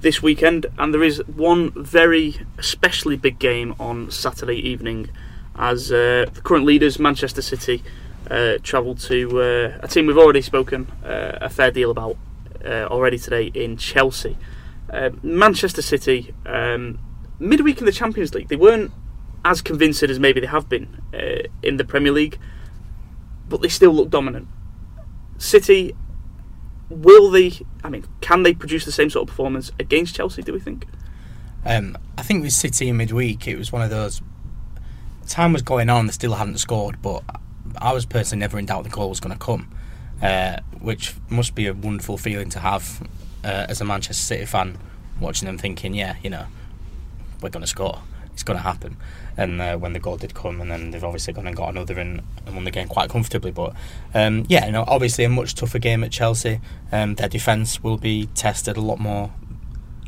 [0.00, 5.10] this weekend, and there is one very especially big game on Saturday evening,
[5.56, 7.82] as uh, the current leaders Manchester City
[8.30, 12.16] uh, travel to uh, a team we've already spoken a fair deal about
[12.64, 14.36] already today in Chelsea.
[15.22, 16.98] Manchester City, um,
[17.38, 18.92] midweek in the Champions League, they weren't
[19.44, 21.02] as convincing as maybe they have been
[21.62, 22.38] in the Premier League,
[23.48, 24.48] but they still look dominant.
[25.38, 25.94] City,
[26.90, 27.52] will they?
[27.82, 30.42] I mean, can they produce the same sort of performance against Chelsea?
[30.42, 30.86] Do we think?
[31.64, 34.20] Um, I think with City in midweek, it was one of those.
[35.26, 37.22] Time was going on, they still hadn't scored, but
[37.76, 39.70] I was personally never in doubt the goal was going to come,
[40.22, 43.06] uh, which must be a wonderful feeling to have
[43.44, 44.78] uh, as a Manchester City fan,
[45.20, 46.46] watching them thinking, yeah, you know,
[47.42, 48.00] we're going to score,
[48.38, 48.96] it's going to happen.
[49.36, 51.98] And uh, when the goal did come, and then they've obviously gone and got another
[51.98, 53.50] and, and won the game quite comfortably.
[53.50, 53.74] But
[54.14, 56.60] um, yeah, you know, obviously a much tougher game at Chelsea.
[56.92, 59.32] Um, their defence will be tested a lot more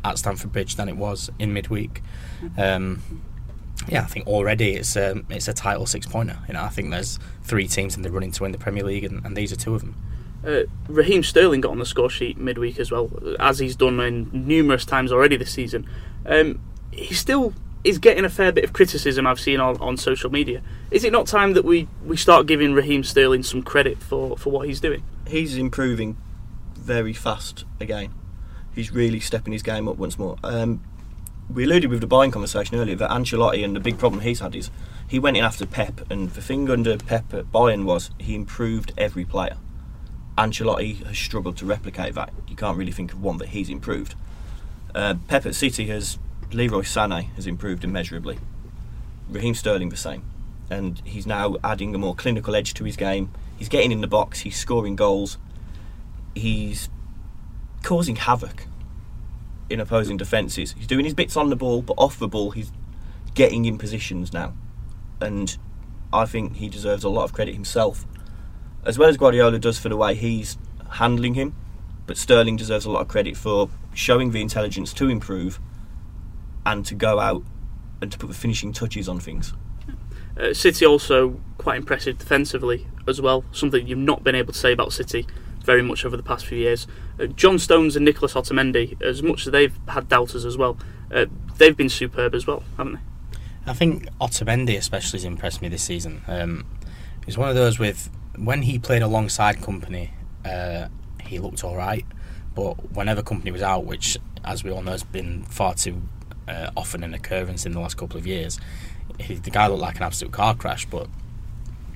[0.05, 2.01] at Stamford Bridge than it was in midweek.
[2.57, 3.01] Um,
[3.89, 6.39] yeah, I think already it's a it's a title six pointer.
[6.47, 9.03] You know, I think there's three teams in the running to win the Premier League,
[9.03, 9.95] and, and these are two of them.
[10.47, 14.29] Uh, Raheem Sterling got on the score sheet midweek as well, as he's done in
[14.47, 15.85] numerous times already this season.
[16.25, 20.31] Um, he still is getting a fair bit of criticism I've seen on, on social
[20.31, 20.61] media.
[20.91, 24.51] Is it not time that we, we start giving Raheem Sterling some credit for, for
[24.51, 25.03] what he's doing?
[25.27, 26.17] He's improving
[26.75, 28.13] very fast again.
[28.73, 30.37] He's really stepping his game up once more.
[30.43, 30.81] Um,
[31.53, 34.55] we alluded with the Bayern conversation earlier that Ancelotti and the big problem he's had
[34.55, 34.69] is
[35.07, 38.93] he went in after Pep, and the thing under Pep at Bayern was he improved
[38.97, 39.57] every player.
[40.37, 42.31] Ancelotti has struggled to replicate that.
[42.47, 44.15] You can't really think of one that he's improved.
[44.95, 46.17] Uh, Pep at City has
[46.53, 48.37] Leroy Sané has improved immeasurably.
[49.29, 50.23] Raheem Sterling the same,
[50.69, 53.31] and he's now adding a more clinical edge to his game.
[53.57, 54.41] He's getting in the box.
[54.41, 55.37] He's scoring goals.
[56.35, 56.89] He's
[57.83, 58.65] causing havoc
[59.69, 60.73] in opposing defences.
[60.77, 62.71] He's doing his bits on the ball, but off the ball, he's
[63.33, 64.53] getting in positions now.
[65.21, 65.57] And
[66.11, 68.05] I think he deserves a lot of credit himself,
[68.83, 70.57] as well as Guardiola does for the way he's
[70.91, 71.55] handling him.
[72.07, 75.59] But Sterling deserves a lot of credit for showing the intelligence to improve
[76.65, 77.43] and to go out
[78.01, 79.53] and to put the finishing touches on things.
[80.39, 84.71] Uh, City also quite impressive defensively as well, something you've not been able to say
[84.71, 85.27] about City
[85.63, 86.87] very much over the past few years.
[87.19, 90.77] Uh, John Stones and Nicholas Otamendi, as much as they've had doubters as well,
[91.13, 91.25] uh,
[91.57, 92.99] they've been superb as well, haven't they?
[93.67, 96.23] I think Otamendi especially has impressed me this season.
[96.27, 96.65] Um,
[97.25, 100.09] he's one of those with when he played alongside Kompany,
[100.45, 100.87] uh,
[101.23, 102.05] he looked all right,
[102.55, 106.01] but whenever Kompany was out, which as we all know has been far too
[106.51, 108.59] uh, often an occurrence in the last couple of years,
[109.19, 110.85] he, the guy looked like an absolute car crash.
[110.85, 111.07] But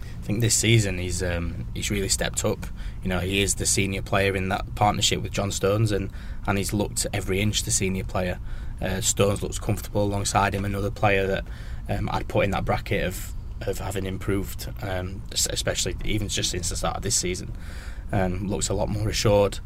[0.01, 2.65] I think this season he's um, he's really stepped up.
[3.03, 6.11] You know, he is the senior player in that partnership with John Stones, and,
[6.47, 8.39] and he's looked every inch the senior player.
[8.81, 10.65] Uh, Stones looks comfortable alongside him.
[10.65, 11.45] Another player that
[11.89, 16.69] um, I'd put in that bracket of of having improved, um, especially even just since
[16.69, 17.53] the start of this season.
[18.11, 19.59] Um, looks a lot more assured,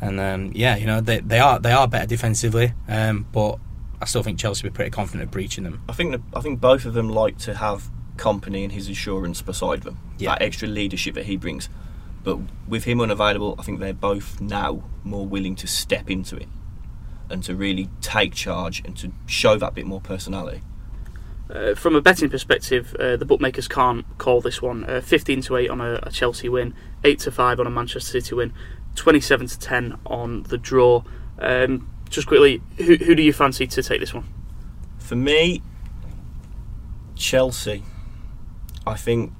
[0.00, 3.58] and um, yeah, you know they, they are they are better defensively, um, but
[4.02, 5.80] I still think Chelsea will be pretty confident of breaching them.
[5.88, 9.84] I think I think both of them like to have Kompany and his assurance beside
[9.84, 9.98] them.
[10.18, 10.30] Yeah.
[10.30, 11.68] That extra leadership that he brings.
[12.24, 16.48] But with him unavailable, I think they're both now more willing to step into it
[17.30, 20.62] and to really take charge and to show that bit more personality.
[21.48, 24.84] Uh, from a betting perspective, uh, the bookmakers can't call this one.
[24.84, 28.20] Uh, 15 to 8 on a, a, Chelsea win, 8 to 5 on a Manchester
[28.20, 28.52] City win,
[28.96, 31.02] 27 to 10 on the draw.
[31.38, 34.26] Um, just quickly, who, who do you fancy to take this one?
[34.98, 35.62] For me,
[37.16, 37.82] Chelsea.
[38.86, 39.32] I think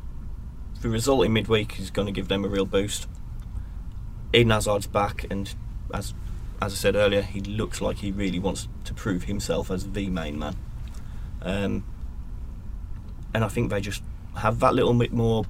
[0.80, 3.08] the result in midweek is going to give them a real boost.
[4.32, 5.54] Eden Hazard's back, and
[5.92, 6.14] as
[6.61, 10.08] as I said earlier, he looks like he really wants to prove himself as the
[10.08, 10.56] main man.
[11.42, 11.85] Um,
[13.35, 14.02] and I think they just
[14.37, 15.44] have that little bit more.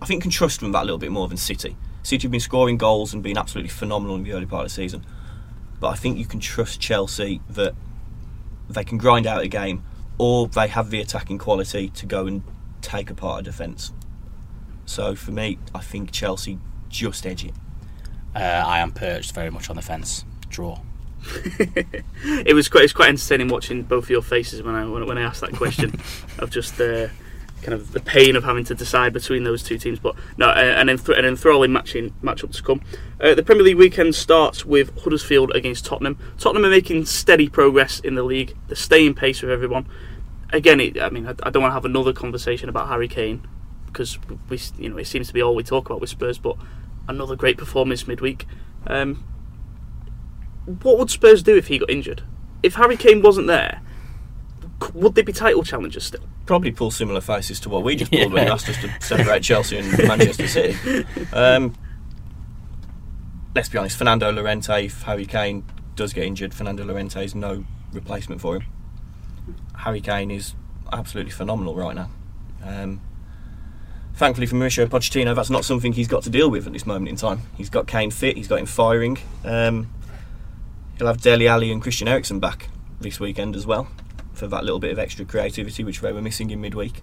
[0.00, 1.76] I think can trust them that little bit more than City.
[2.02, 4.74] City have been scoring goals and been absolutely phenomenal in the early part of the
[4.74, 5.06] season,
[5.82, 7.74] but I think you can trust Chelsea that
[8.70, 9.82] they can grind out a game,
[10.16, 12.44] or they have the attacking quality to go and
[12.82, 13.92] take apart a defence.
[14.86, 17.54] So for me, I think Chelsea just edge it.
[18.32, 20.24] Uh, I am perched very much on the fence.
[20.50, 20.78] Draw.
[21.58, 25.18] it was quite it's quite entertaining watching both of your faces when I when, when
[25.18, 26.00] I asked that question
[26.38, 27.08] of just uh,
[27.62, 29.98] kind of the pain of having to decide between those two teams.
[29.98, 32.82] But no, uh, an, enth- an enthralling matching matchup to come.
[33.20, 36.18] Uh, the Premier League weekend starts with Huddersfield against Tottenham.
[36.38, 38.56] Tottenham are making steady progress in the league.
[38.66, 39.88] They're staying pace with everyone.
[40.52, 43.46] Again, it, I mean, I, I don't want to have another conversation about Harry Kane
[43.86, 46.38] because we, you know, it seems to be all we talk about with Spurs.
[46.38, 46.56] But
[47.08, 48.46] another great performance midweek.
[48.86, 49.24] Um,
[50.64, 52.22] what would Spurs do if he got injured?
[52.62, 53.82] If Harry Kane wasn't there,
[54.94, 56.22] would they be title challengers still?
[56.46, 59.42] Probably pull similar faces to what we just pulled when you asked us to separate
[59.42, 61.06] Chelsea and Manchester City.
[61.32, 61.74] Um,
[63.54, 65.64] let's be honest, Fernando Llorente, if Harry Kane
[65.94, 68.64] does get injured, Fernando Llorente is no replacement for him.
[69.78, 70.54] Harry Kane is
[70.92, 72.10] absolutely phenomenal right now.
[72.64, 73.00] Um,
[74.14, 77.08] thankfully for Mauricio Pochettino, that's not something he's got to deal with at this moment
[77.08, 77.42] in time.
[77.56, 79.18] He's got Kane fit, he's got him firing.
[79.44, 79.92] Um,
[80.98, 82.68] he'll have Dele Alli and Christian Eriksen back
[83.00, 83.88] this weekend as well
[84.32, 87.02] for that little bit of extra creativity which they were missing in midweek.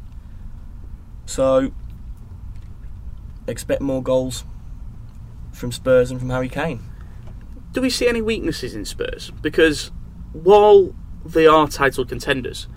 [1.26, 1.72] So,
[3.48, 4.44] expect more goals
[5.52, 6.82] from Spurs and from Harry Kane.
[7.72, 9.32] Do we see any weaknesses in Spurs?
[9.42, 9.92] Because
[10.34, 12.68] while they are title contenders,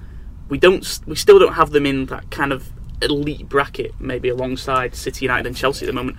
[0.49, 0.87] we don't.
[1.07, 5.47] We still don't have them in that kind of elite bracket, maybe alongside City, United,
[5.47, 6.19] and Chelsea at the moment.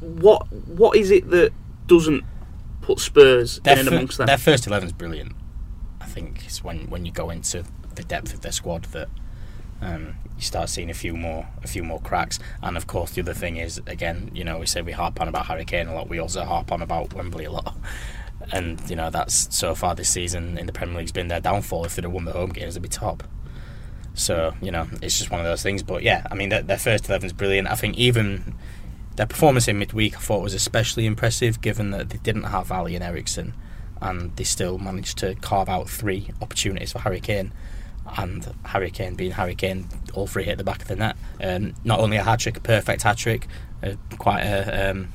[0.00, 1.52] What what is it that
[1.86, 2.24] doesn't
[2.80, 4.26] put Spurs Their, in fir- amongst them?
[4.26, 5.32] their first eleven is brilliant.
[6.14, 7.64] I think it's when when you go into
[7.96, 9.08] the depth of their squad that
[9.82, 12.38] um, you start seeing a few more a few more cracks.
[12.62, 15.26] And of course, the other thing is again, you know, we say we harp on
[15.26, 16.08] about Harry Kane a lot.
[16.08, 17.76] We also harp on about Wembley a lot.
[18.52, 21.86] And you know that's so far this season in the Premier League's been their downfall.
[21.86, 23.22] If they'd have won the home games, they'd be top.
[24.12, 25.82] So you know it's just one of those things.
[25.82, 27.68] But yeah, I mean their, their first eleven is brilliant.
[27.68, 28.54] I think even
[29.16, 32.94] their performance in midweek I thought was especially impressive, given that they didn't have Alli
[32.94, 33.54] and Eriksen,
[34.00, 37.52] and they still managed to carve out three opportunities for Harry Kane.
[38.16, 41.16] And Harry Kane being Harry Kane, all three hit the back of the net.
[41.42, 43.48] Um, not only a hat trick, a perfect hat trick,
[43.82, 45.12] uh, quite a um,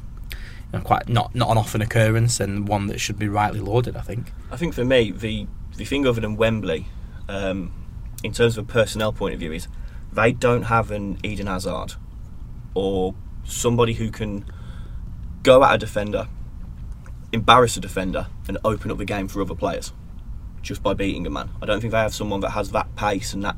[0.74, 3.96] you know, quite not not an often occurrence, and one that should be rightly lauded.
[3.96, 4.32] I think.
[4.52, 6.88] I think for me, the the thing other than Wembley,
[7.28, 7.72] um,
[8.24, 9.68] in terms of a personnel point of view, is
[10.12, 11.94] they don't have an Eden Hazard
[12.74, 14.46] or somebody who can
[15.44, 16.28] go at a defender,
[17.32, 19.94] embarrass a defender, and open up the game for other players
[20.62, 21.50] just by beating a man.
[21.62, 23.56] I don't think they have someone that has that pace and that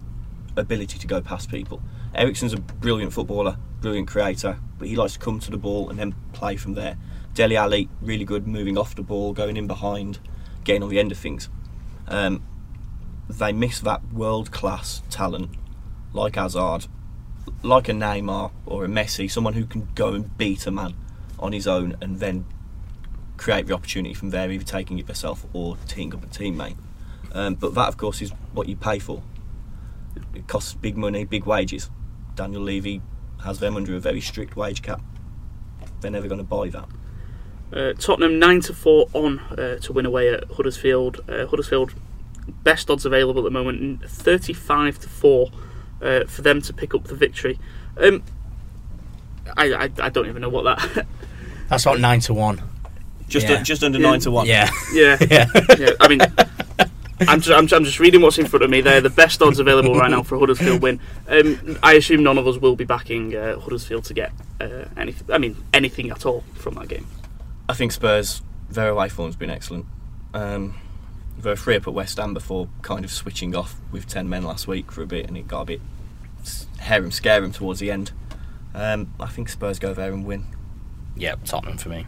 [0.55, 1.81] ability to go past people.
[2.13, 5.97] Eriksen's a brilliant footballer, brilliant creator, but he likes to come to the ball and
[5.97, 6.97] then play from there.
[7.33, 10.19] Dele Alli, really good moving off the ball, going in behind,
[10.63, 11.49] getting on the end of things.
[12.07, 12.43] Um,
[13.29, 15.51] they miss that world class talent
[16.13, 16.87] like Hazard,
[17.63, 20.93] like a Neymar or a Messi, someone who can go and beat a man
[21.39, 22.45] on his own and then
[23.41, 26.77] create the opportunity from there, either taking it yourself or teaming up a teammate.
[27.33, 29.23] Um, but that, of course, is what you pay for.
[30.35, 31.89] It costs big money, big wages.
[32.35, 33.01] Daniel Levy
[33.43, 35.01] has them under a very strict wage cap.
[36.01, 36.87] They're never going to buy that.
[37.73, 41.21] Uh, Tottenham nine to four on uh, to win away at Huddersfield.
[41.29, 41.93] Uh, Huddersfield
[42.63, 45.49] best odds available at the moment, thirty five to four
[46.01, 47.57] uh, for them to pick up the victory.
[47.97, 48.23] Um,
[49.55, 51.07] I, I I don't even know what that.
[51.69, 52.61] That's about nine to one.
[53.31, 53.63] Just Yeah.
[53.63, 54.09] just under Yeah.
[54.11, 54.45] nine to one.
[54.45, 54.69] Yeah.
[54.93, 55.45] yeah, yeah.
[55.79, 55.89] yeah.
[55.99, 56.21] I mean.
[57.27, 58.81] I'm just, I'm, ju- I'm just reading what's in front of me.
[58.81, 60.99] They're the best odds available right now for a Huddersfield win.
[61.27, 65.31] Um, I assume none of us will be backing uh, Huddersfield to get uh, anything.
[65.31, 67.05] I mean, anything at all from that game.
[67.69, 68.41] I think Spurs,
[68.71, 69.85] their away form's been excellent.
[70.33, 70.79] Um,
[71.37, 74.43] they were free up at West Ham before kind of switching off with 10 men
[74.43, 75.81] last week for a bit and it got a bit
[76.41, 78.11] s- harem scarum towards the end.
[78.73, 80.47] Um, I think Spurs go there and win.
[81.15, 82.07] Yeah, Tottenham for me.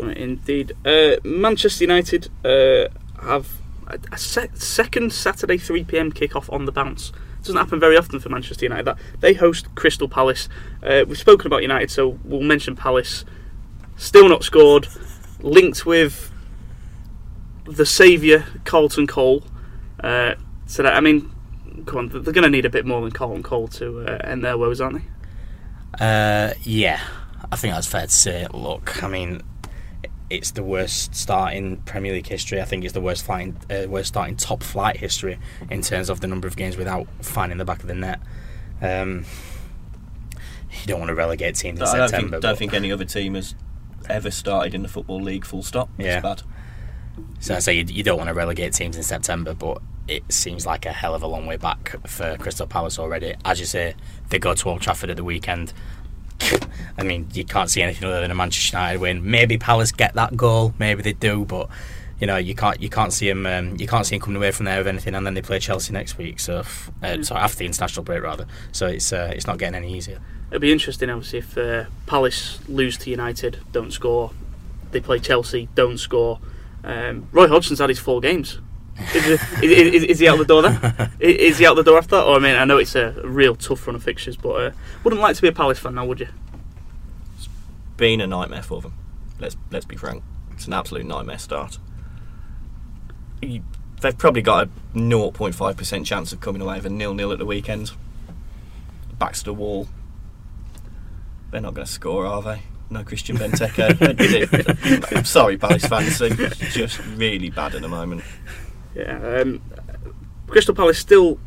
[0.00, 2.88] Indeed, uh, Manchester United uh,
[3.22, 3.48] have
[3.86, 6.12] a, a se- second Saturday 3 p.m.
[6.12, 7.10] kick-off on the bounce.
[7.40, 8.84] It doesn't happen very often for Manchester United.
[8.84, 10.48] That they host Crystal Palace.
[10.82, 13.24] Uh, we've spoken about United, so we'll mention Palace.
[13.96, 14.88] Still not scored.
[15.40, 16.32] Linked with
[17.64, 19.44] the saviour, Carlton Cole.
[20.02, 20.34] Uh,
[20.66, 21.32] so that, I mean,
[21.86, 24.44] come on, they're going to need a bit more than Carlton Cole to uh, end
[24.44, 25.04] their woes, aren't they?
[26.00, 27.00] Uh, yeah,
[27.50, 28.46] I think that's fair to say.
[28.52, 29.42] Look, I mean,
[30.30, 32.60] it's the worst start in Premier League history.
[32.60, 35.38] I think it's the worst flying, uh, worst start in top flight history
[35.70, 38.20] in terms of the number of games without finding the back of the net.
[38.82, 39.24] Um,
[40.70, 42.30] you don't want to relegate teams in I don't, September.
[42.32, 43.54] think, don't think any other team has
[44.08, 45.88] ever started in the Football League full stop.
[45.98, 46.20] It's Yeah.
[46.20, 46.42] bad.
[47.40, 50.64] So I say you, you don't want to relegate teams in September, but it seems
[50.66, 53.34] like a hell of a long way back for Crystal Palace already.
[53.44, 53.94] As you say,
[54.30, 55.72] they go to Old Trafford at the weekend.
[56.98, 59.30] I mean, you can't see anything other than a Manchester United win.
[59.30, 61.68] Maybe Palace get that goal, maybe they do, but
[62.20, 64.50] you know you can't you can't see them um, you can't see them coming away
[64.50, 65.14] from there with anything.
[65.14, 66.64] And then they play Chelsea next week, so
[67.02, 68.46] uh, sorry after the international break rather.
[68.72, 70.20] So it's uh, it's not getting any easier.
[70.50, 74.32] It'll be interesting, obviously, if uh, Palace lose to United, don't score.
[74.92, 76.40] They play Chelsea, don't score.
[76.82, 78.58] Um, Roy Hodgson's had his four games.
[79.14, 81.10] Is, is, is, is he out the door then?
[81.20, 82.24] Is he out the door after that?
[82.24, 84.70] Or I mean, I know it's a real tough run of fixtures, but uh,
[85.04, 86.28] wouldn't like to be a Palace fan now, would you?
[87.36, 87.48] It's
[87.96, 88.94] Been a nightmare for them.
[89.38, 90.22] Let's let's be frank.
[90.52, 91.78] It's an absolute nightmare start.
[93.40, 93.62] You,
[94.00, 97.92] they've probably got a 0.5% chance of coming away with a nil-nil at the weekend.
[99.18, 99.86] Backs to the wall.
[101.50, 102.62] They're not going to score, are they?
[102.90, 105.12] No Christian Benteke.
[105.16, 106.18] I'm sorry, Palace fans.
[106.18, 108.24] They're just really bad at the moment.
[108.94, 109.40] Yeah.
[109.40, 109.62] Um,
[110.46, 111.38] Crystal Palace still,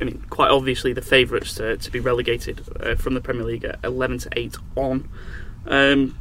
[0.00, 3.64] I mean, quite obviously the favourites to, to be relegated uh, from the Premier League
[3.64, 5.08] at 11 to 8 on.
[5.66, 6.18] Um,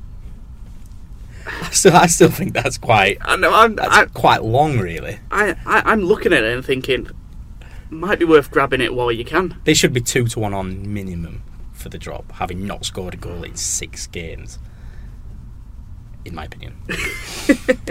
[1.46, 5.20] I still I still think that's quite I know, I'm, that's I, quite long, really.
[5.30, 7.10] I, I, I'm looking at it and thinking,
[7.90, 9.58] might be worth grabbing it while you can.
[9.66, 13.18] They should be two to one on minimum for the drop, having not scored a
[13.18, 14.60] goal in six games.
[16.26, 16.76] In my opinion,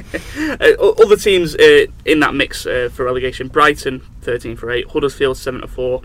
[0.61, 5.37] Uh, other teams uh, in that mix uh, for relegation: Brighton 13 for 8, Huddersfield
[5.37, 6.03] 7 to 4,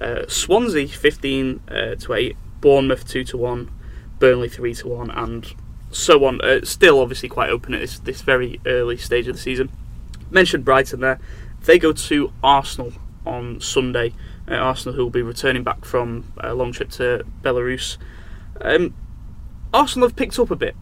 [0.00, 3.70] uh, Swansea 15 uh, to 8, Bournemouth 2 to 1,
[4.18, 5.54] Burnley 3 to 1, and
[5.90, 6.40] so on.
[6.40, 9.70] Uh, still, obviously, quite open at this, this very early stage of the season.
[10.30, 11.18] Mentioned Brighton there.
[11.64, 12.92] They go to Arsenal
[13.26, 14.14] on Sunday.
[14.48, 17.98] Arsenal, who will be returning back from a long trip to Belarus.
[18.60, 18.94] Um,
[19.74, 20.74] Arsenal have picked up a bit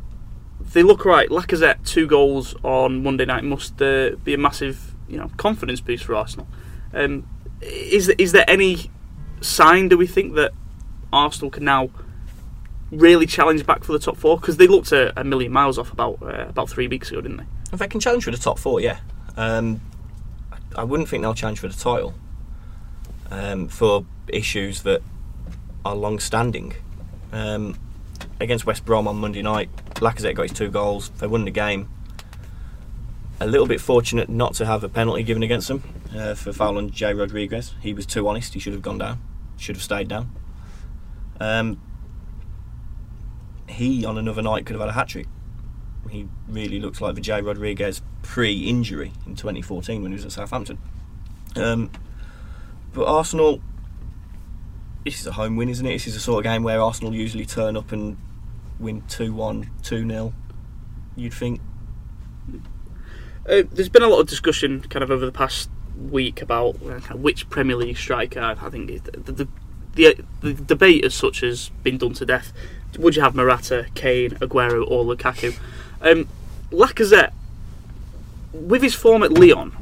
[0.72, 1.28] they look right.
[1.28, 6.04] Lacazette two goals on Monday night must uh, be a massive you know confidence boost
[6.04, 6.46] for Arsenal.
[6.92, 7.26] Um,
[7.60, 8.90] is is there any
[9.40, 9.88] sign?
[9.88, 10.52] Do we think that
[11.12, 11.90] Arsenal can now
[12.90, 14.38] really challenge back for the top four?
[14.38, 17.38] Because they looked a, a million miles off about uh, about three weeks ago, didn't
[17.38, 17.46] they?
[17.72, 18.98] If they can challenge for the top four, yeah.
[19.36, 19.80] Um,
[20.74, 22.14] I wouldn't think they'll challenge for the title
[23.30, 25.02] um, for issues that
[25.84, 26.74] are long-standing.
[27.32, 27.78] Um,
[28.40, 31.10] against West Brom on Monday night, Lacazette got his two goals.
[31.18, 31.88] They won the game.
[33.40, 35.82] A little bit fortunate not to have a penalty given against them
[36.16, 37.74] uh, for foul on Jay Rodriguez.
[37.80, 38.54] He was too honest.
[38.54, 39.20] He should have gone down.
[39.58, 40.30] Should have stayed down.
[41.38, 41.80] Um,
[43.68, 45.26] he on another night could have had a hat trick
[46.10, 50.78] he really looks like the Jay Rodriguez pre-injury in 2014 when he was at Southampton.
[51.54, 51.90] Um,
[52.92, 53.60] but Arsenal,
[55.04, 55.92] this is a home win, isn't it?
[55.92, 58.16] This is the sort of game where Arsenal usually turn up and
[58.78, 60.32] win 2-1, 2-0.
[61.16, 61.60] You'd think.
[63.48, 67.16] Uh, there's been a lot of discussion kind of over the past week about uh,
[67.16, 68.40] which Premier League striker.
[68.40, 69.48] I think the, the,
[69.94, 72.52] the, the debate as such has been done to death.
[72.98, 75.56] Would you have Morata, Kane, Aguero, or Lukaku?
[76.00, 76.28] Um,
[76.70, 77.32] Lacazette,
[78.52, 79.76] with his form at Lyon,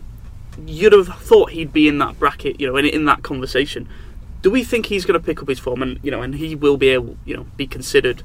[0.67, 3.89] you'd have thought he'd be in that bracket, you know, in, in that conversation.
[4.43, 6.55] Do we think he's going to pick up his form, and you know, and he
[6.55, 8.23] will be able, you know, be considered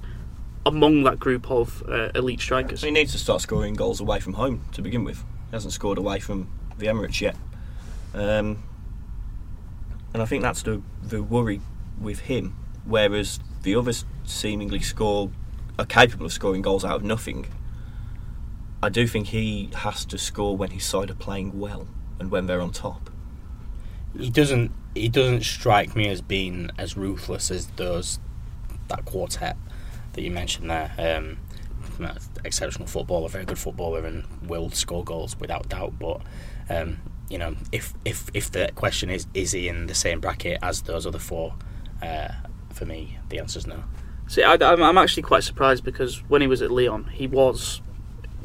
[0.65, 2.81] among that group of uh, elite strikers?
[2.81, 5.19] So he needs to start scoring goals away from home to begin with.
[5.19, 7.35] He hasn't scored away from the Emirates yet.
[8.13, 8.63] Um,
[10.13, 11.61] and I think that's the, the worry
[11.99, 12.55] with him.
[12.85, 15.31] Whereas the others seemingly score,
[15.77, 17.47] are capable of scoring goals out of nothing.
[18.83, 21.87] I do think he has to score when his side are playing well
[22.19, 23.09] and when they're on top.
[24.17, 28.19] he doesn't he doesn't strike me as being as ruthless as those
[28.87, 29.55] that quartet
[30.13, 30.93] that you mentioned there.
[30.97, 31.37] Um,
[32.43, 35.99] exceptional footballer, very good footballer, and will score goals without doubt.
[35.99, 36.21] But
[36.69, 36.99] um,
[37.29, 40.81] you know, if if if the question is is he in the same bracket as
[40.83, 41.55] those other four,
[42.01, 42.29] uh,
[42.73, 43.83] for me the answer is no.
[44.27, 47.81] See, I, I'm I'm actually quite surprised because when he was at Lyon, he was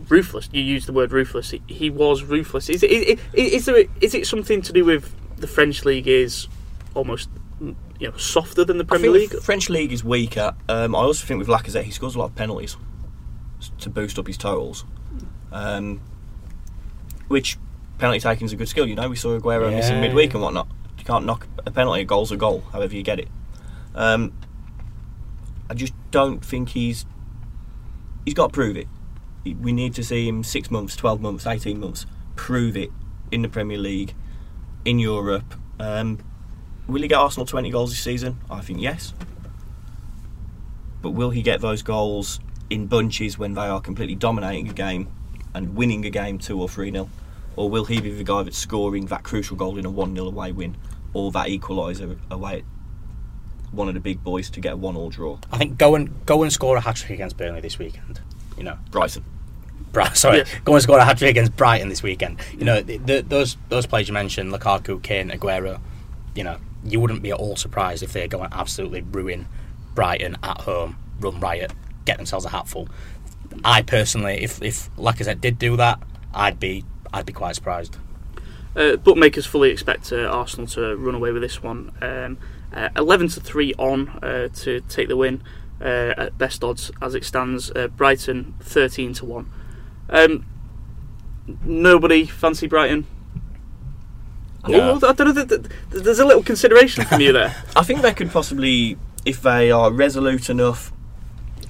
[0.09, 0.49] ruthless.
[0.53, 1.51] You used the word ruthless.
[1.51, 2.69] He, he was ruthless.
[2.69, 6.49] Is it, is, is there is it something to do with the French league is
[6.95, 7.29] almost
[8.01, 9.31] you know softer than the Premier League?
[9.31, 10.55] the French league is weaker.
[10.69, 12.77] Um, I also think with Lacazette, he scores a lot of penalties
[13.79, 14.85] to boost up his totals.
[15.53, 16.01] Um,
[17.29, 17.57] which
[17.99, 18.87] penalty taking is a good skill.
[18.87, 19.77] You know, we saw Aguero Yeah.
[19.77, 20.69] missing midweek and whatnot.
[20.99, 22.03] You can't knock a penalty.
[22.03, 23.29] A goal's a goal, however you get it.
[23.95, 24.33] Um,
[25.71, 27.07] I just don't think he's
[28.25, 28.89] he's got to prove it.
[29.45, 32.91] We need to see him six months, twelve months, eighteen months prove it
[33.31, 34.15] in the Premier League,
[34.85, 35.55] in Europe.
[35.79, 36.19] Um,
[36.89, 38.39] will he get Arsenal twenty goals this season?
[38.51, 39.13] I think yes.
[41.03, 45.09] But will he get those goals in bunches when they are completely dominating a game
[45.55, 47.11] and winning a game two or three nil?
[47.57, 50.27] Or will he be the guy that's scoring that crucial goal in a one 0
[50.29, 50.77] away win
[51.13, 52.65] or that equaliser away at
[53.73, 55.39] one of the big boys to get a one all draw?
[55.53, 58.21] I think go and go and score a hat trick against Burnley this weekend.
[58.57, 59.25] You know, Brighton.
[59.93, 60.49] Bri- sorry, Yes.
[60.65, 62.41] go and score a hat trick against Brighton this weekend.
[62.59, 65.81] You know, the, the, those those players you mentioned, Lukaku, Kane, Aguero.
[66.35, 69.47] You know, you wouldn't be at all surprised if they go and absolutely ruin
[69.95, 71.73] Brighton at home, run riot,
[72.05, 72.89] get themselves a hatful.
[73.65, 77.97] I personally, if if Lacazette did do that, I'd be I'd be quite surprised.
[78.77, 81.93] Uh, bookmakers fully expect uh, Arsenal to run away with this one.
[82.03, 82.39] Um,
[82.73, 85.45] uh, 11 to 3 on uh, to take the win
[85.81, 87.71] uh, at best odds as it stands.
[87.71, 89.51] Uh, Brighton 13 to 1.
[90.11, 90.47] Um,
[91.65, 93.07] nobody fancy Brighton?
[94.65, 95.45] I don't know.
[95.45, 97.55] th- th- There's a little consideration from you there.
[97.77, 100.93] I think they could possibly, if they are resolute enough,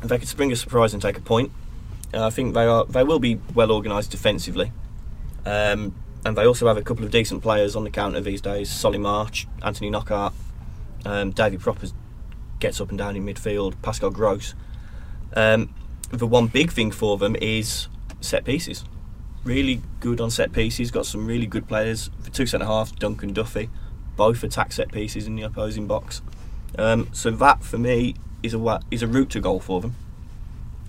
[0.02, 1.50] they could spring a surprise and take a point.
[2.12, 2.84] Uh, I think they are.
[2.84, 4.70] They will be well organised defensively,
[5.44, 8.70] um, and they also have a couple of decent players on the counter these days.
[8.70, 10.32] Solly March, Anthony Knockaert,
[11.04, 11.92] um, Davy Propper
[12.60, 13.74] gets up and down in midfield.
[13.82, 14.54] Pascal Gross.
[15.34, 15.74] Um,
[16.10, 17.88] the one big thing for them is
[18.20, 18.84] set pieces.
[19.44, 20.90] Really good on set pieces.
[20.90, 22.10] Got some really good players.
[22.22, 23.68] The two centre halves, Dunk and Duffy,
[24.16, 26.22] both attack set pieces in the opposing box.
[26.78, 29.94] Um, so that for me is a is a route to goal for them.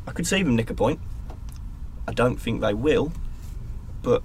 [0.07, 0.99] I could see them nick a point.
[2.07, 3.11] I don't think they will,
[4.01, 4.23] but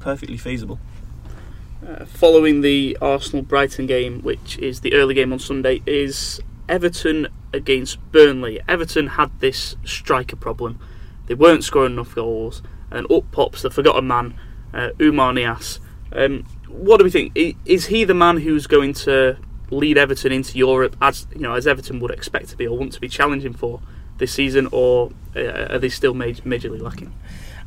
[0.00, 0.78] perfectly feasible.
[1.86, 7.28] Uh, following the Arsenal Brighton game, which is the early game on Sunday, is Everton
[7.52, 8.60] against Burnley.
[8.68, 10.78] Everton had this striker problem.
[11.26, 14.38] They weren't scoring enough goals, and up pops the forgotten man,
[14.72, 15.80] uh, Oumar Niasse.
[16.12, 17.32] Um, what do we think?
[17.64, 19.36] Is he the man who's going to
[19.70, 22.92] lead Everton into Europe, as you know, as Everton would expect to be or want
[22.92, 23.80] to be challenging for
[24.18, 27.14] this season, or uh, are they still major, majorly lacking?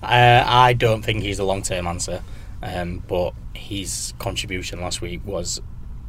[0.01, 2.21] Uh, I don't think he's a long term answer,
[2.63, 5.61] um, but his contribution last week was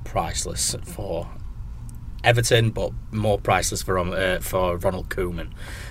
[0.04, 1.28] priceless for
[2.22, 5.50] Everton, but more priceless for Ron- uh, for Ronald Koeman,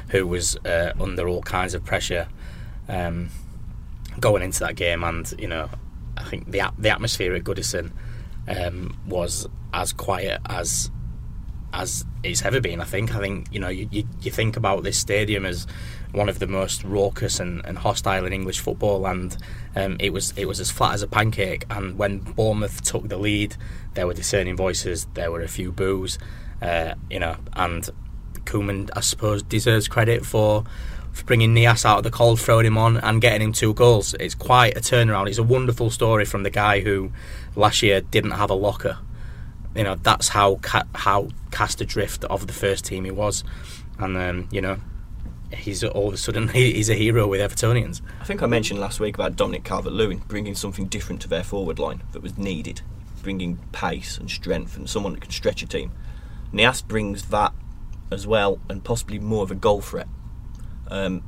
[0.10, 2.28] who was uh, under all kinds of pressure
[2.90, 3.30] um,
[4.20, 5.70] going into that game, and you know,
[6.18, 7.92] I think the the atmosphere at Goodison
[8.48, 10.92] um, was as quiet as
[11.72, 12.82] as it's ever been.
[12.82, 13.16] I think.
[13.16, 15.68] I think you know you, you, you think about this stadium as
[16.12, 19.38] one of the most raucous and, and hostile in English football, and
[19.76, 21.66] um, it was it was as flat as a pancake.
[21.70, 23.56] And when Bournemouth took the lead,
[23.94, 25.08] there were discerning voices.
[25.14, 26.18] There were a few boos,
[26.62, 27.88] uh, you know, and
[28.46, 30.64] Koeman, I suppose, deserves credit for.
[31.26, 34.14] Bringing Niasse out of the cold, throwing him on, and getting him two goals.
[34.20, 35.28] It's quite a turnaround.
[35.28, 37.12] It's a wonderful story from the guy who
[37.56, 39.00] last year didn't have a locker
[39.76, 43.44] you know that's how ca- how cast adrift of the first team he was,
[43.98, 44.80] and um, you know
[45.54, 48.02] he's all of a sudden he's a hero with Evertonians.
[48.22, 51.80] I think I mentioned last week about Dominic Calvert-Lewin bringing something different to their forward
[51.80, 52.82] line that was needed,
[53.24, 55.92] bringing pace and strength and someone that can stretch a team.
[56.54, 57.54] Niasse brings that
[58.12, 60.08] as well, and possibly more of a goal threat.
[60.90, 61.24] Um,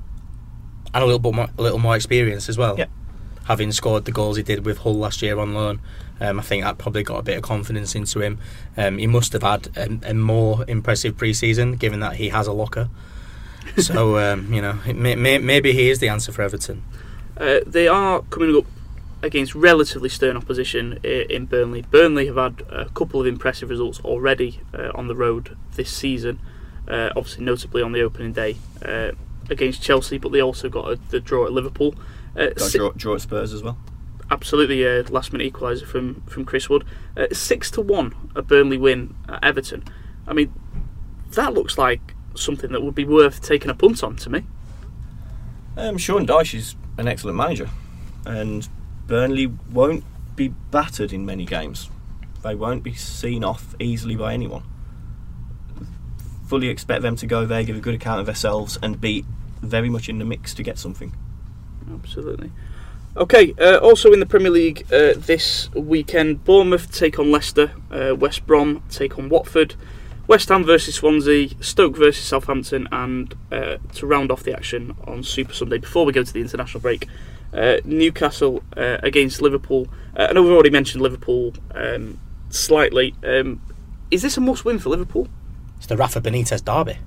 [0.94, 2.78] and a little bit more, a little more experience as well.
[2.78, 2.86] Yeah.
[3.46, 5.82] Having scored the goals he did with Hull last year on loan,
[6.20, 8.40] um, I think that probably got a bit of confidence into him.
[8.78, 12.54] Um, he must have had a, a more impressive pre-season, given that he has a
[12.54, 12.90] locker.
[13.78, 16.84] so um, you know, may, may, maybe he is the answer for Everton.
[17.38, 18.66] Uh, they are coming up
[19.24, 21.84] against relatively stern opposition in Burnley.
[21.84, 26.40] Burnley have had a couple of impressive results already uh, on the road this season,
[26.88, 29.12] uh, obviously notably on the opening day uh,
[29.50, 31.96] against Chelsea, but they also got a, the draw at Liverpool.
[32.36, 33.78] Uh, si- draw, draw at Spurs as well.
[34.30, 36.86] absolutely a last minute equaliser from, from Chris Wood.
[37.18, 39.84] Uh, six to one a Burnley win at Everton.
[40.28, 40.54] I mean,
[41.32, 44.46] that looks like something that would be worth taking a punt on to me.
[45.76, 47.70] Um, Sean Dyche is an excellent manager,
[48.26, 48.68] and
[49.08, 50.04] Burnley won't
[50.36, 51.90] be battered in many games.
[52.44, 54.64] They won't be seen off easily by anyone.
[56.52, 59.24] Fully expect them to go there, give a good account of themselves, and be
[59.62, 61.14] very much in the mix to get something.
[61.98, 62.52] Absolutely.
[63.16, 68.14] Okay, uh, also in the Premier League uh, this weekend, Bournemouth take on Leicester, uh,
[68.16, 69.76] West Brom take on Watford,
[70.28, 75.24] West Ham versus Swansea, Stoke versus Southampton, and uh, to round off the action on
[75.24, 77.08] Super Sunday, before we go to the international break,
[77.54, 79.84] Uh, Newcastle uh, against Liverpool.
[80.16, 82.18] I know we've already mentioned Liverpool um,
[82.50, 83.14] slightly.
[83.24, 83.62] Um,
[84.10, 85.28] is this a must-win for Liverpool?
[85.82, 87.00] It's the Rafa Benitez derby.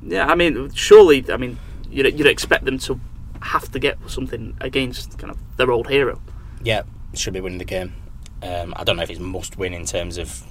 [0.00, 1.58] Yeah, I mean, surely, I mean,
[1.90, 3.00] you'd, you'd expect them to
[3.40, 6.22] have to get something against kind of their old hero.
[6.62, 6.82] Yeah,
[7.14, 7.92] should be winning the game.
[8.40, 10.44] Um, I don't know if it's must win in terms of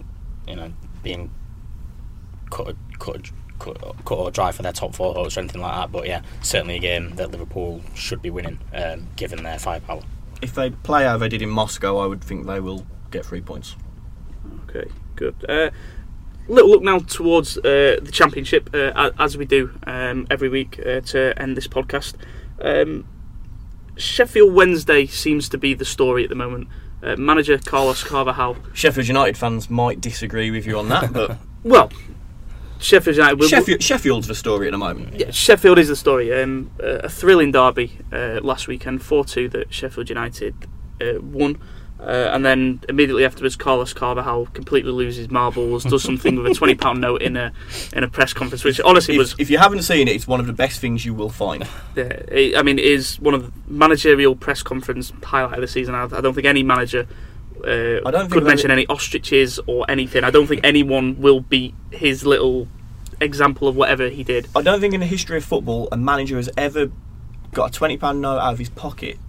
[0.45, 1.31] you know being
[2.49, 5.93] cut, cut, cut, cut or dry for their top four hopes or anything like that.
[5.93, 10.01] But yeah, certainly a game that Liverpool should be winning, um, given their firepower.
[10.41, 13.39] If they play how they did in Moscow, I would think they will get three
[13.39, 13.77] points.
[14.67, 15.35] Okay, good.
[15.47, 15.69] Uh,
[16.47, 21.01] little look now towards uh, the championship, uh, as we do um, every week uh,
[21.01, 22.15] to end this podcast.
[22.61, 23.05] Um,
[23.97, 26.67] Sheffield Wednesday seems to be the story at the moment.
[27.03, 28.57] Uh, manager Carlos Carvalhal.
[28.75, 31.91] Sheffield United fans might disagree with you on that, but Well,
[32.79, 33.39] Sheffield United.
[33.39, 35.19] we- Sheffield, Sheffield's the story at the moment.
[35.19, 36.33] Yeah, Sheffield is the story.
[36.41, 40.55] Um, uh, a thrilling derby uh, last weekend, 4 2 that Sheffield United
[41.01, 41.59] uh, won.
[42.01, 46.73] Uh, and then immediately afterwards, Carlos Carvalhal completely loses marbles, does something with a twenty
[46.73, 47.53] pound note in a
[47.93, 50.39] in a press conference, which honestly was, If, if you haven't seen it, it's one
[50.39, 51.61] of the best things you will find.
[51.63, 55.67] uh, it- I mean, it is one of the managerial press conference highlight of the
[55.67, 55.93] season.
[55.93, 57.05] I, I don't think any manager
[57.63, 60.23] uh, don't could mention any ostriches or anything.
[60.23, 62.67] I don't think anyone will beat his little
[63.19, 64.47] example of whatever he did.
[64.55, 66.89] I don't think in the history of football a manager has ever
[67.53, 69.19] got a twenty pound note out of his pocket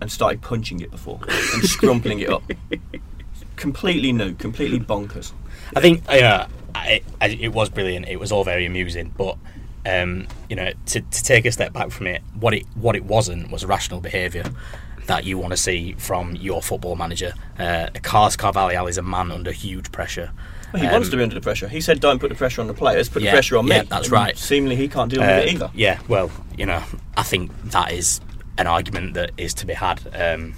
[0.00, 2.42] and started punching it before and scrumpling it up.
[3.56, 5.32] Completely new, completely bonkers.
[5.76, 8.08] I think yeah, I, I, it was brilliant.
[8.08, 9.36] It was all very amusing, but
[9.86, 13.04] um, you know, to, to take a step back from it, what it what it
[13.04, 14.44] wasn't was rational behaviour
[15.06, 17.32] that you want to see from your football manager.
[17.58, 20.32] Uh, Carlos Carvalhal is a man under huge pressure.
[20.72, 21.68] Well, he Um, wants to be under the pressure.
[21.68, 23.08] He said, "Don't put the pressure on the players.
[23.08, 24.36] Put Yeah, the pressure on yeah, me." that's And right.
[24.36, 25.70] Seemingly, he can't deal with Uh, it either.
[25.74, 26.82] Yeah, well, you know,
[27.16, 28.20] I think that is
[28.58, 30.00] an argument that is to be had.
[30.14, 30.54] Um,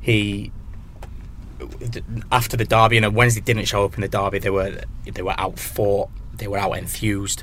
[0.00, 0.52] he
[2.32, 4.38] after the derby, you know, Wednesday didn't show up in the derby.
[4.38, 6.10] They were they were out fought.
[6.34, 7.42] They were out enthused.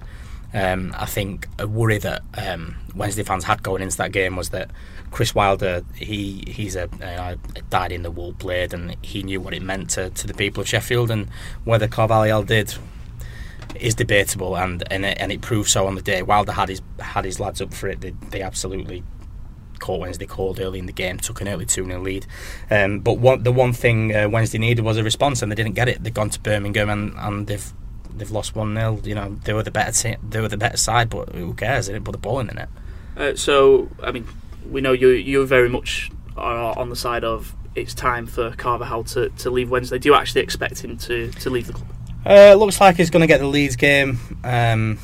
[0.54, 4.50] Um, I think a worry that um, Wednesday fans had going into that game was
[4.50, 4.72] that
[5.12, 9.42] Chris Wilder he he's a, a, a dyed in the wool blade and he knew
[9.42, 11.30] what it meant to, to the people of Sheffield and
[11.64, 12.74] whether Carvalhal did
[13.76, 16.22] is debatable, and and it, and it proved so on the day.
[16.22, 18.02] Wilder had his had his lads up for it.
[18.02, 19.04] They, they absolutely
[19.80, 22.26] caught Wednesday cold early in the game, took an early two 0 lead.
[22.70, 25.76] Um, but one, the one thing uh, Wednesday needed was a response, and they didn't
[25.76, 26.04] get it.
[26.04, 27.74] They've gone to Birmingham and, and they've
[28.16, 30.78] they've lost one 0 You know they were the better te- they were the better
[30.78, 31.88] side, but who cares?
[31.88, 32.70] They didn't put the ball in the net.
[33.16, 34.28] Uh, so, I mean,
[34.70, 39.12] we know you you very much are on the side of it's time for Carvalhal
[39.14, 40.00] to, to leave Wednesday.
[40.00, 41.88] Do you actually expect him to, to leave the club?
[42.26, 44.20] Uh, looks like he's going to get the Leeds game.
[44.44, 45.00] Um,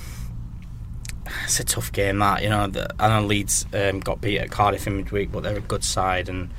[1.43, 2.67] it's a tough game that you know.
[2.67, 5.83] The, I know Leeds um, got beat at Cardiff in midweek, but they're a good
[5.83, 6.49] side, and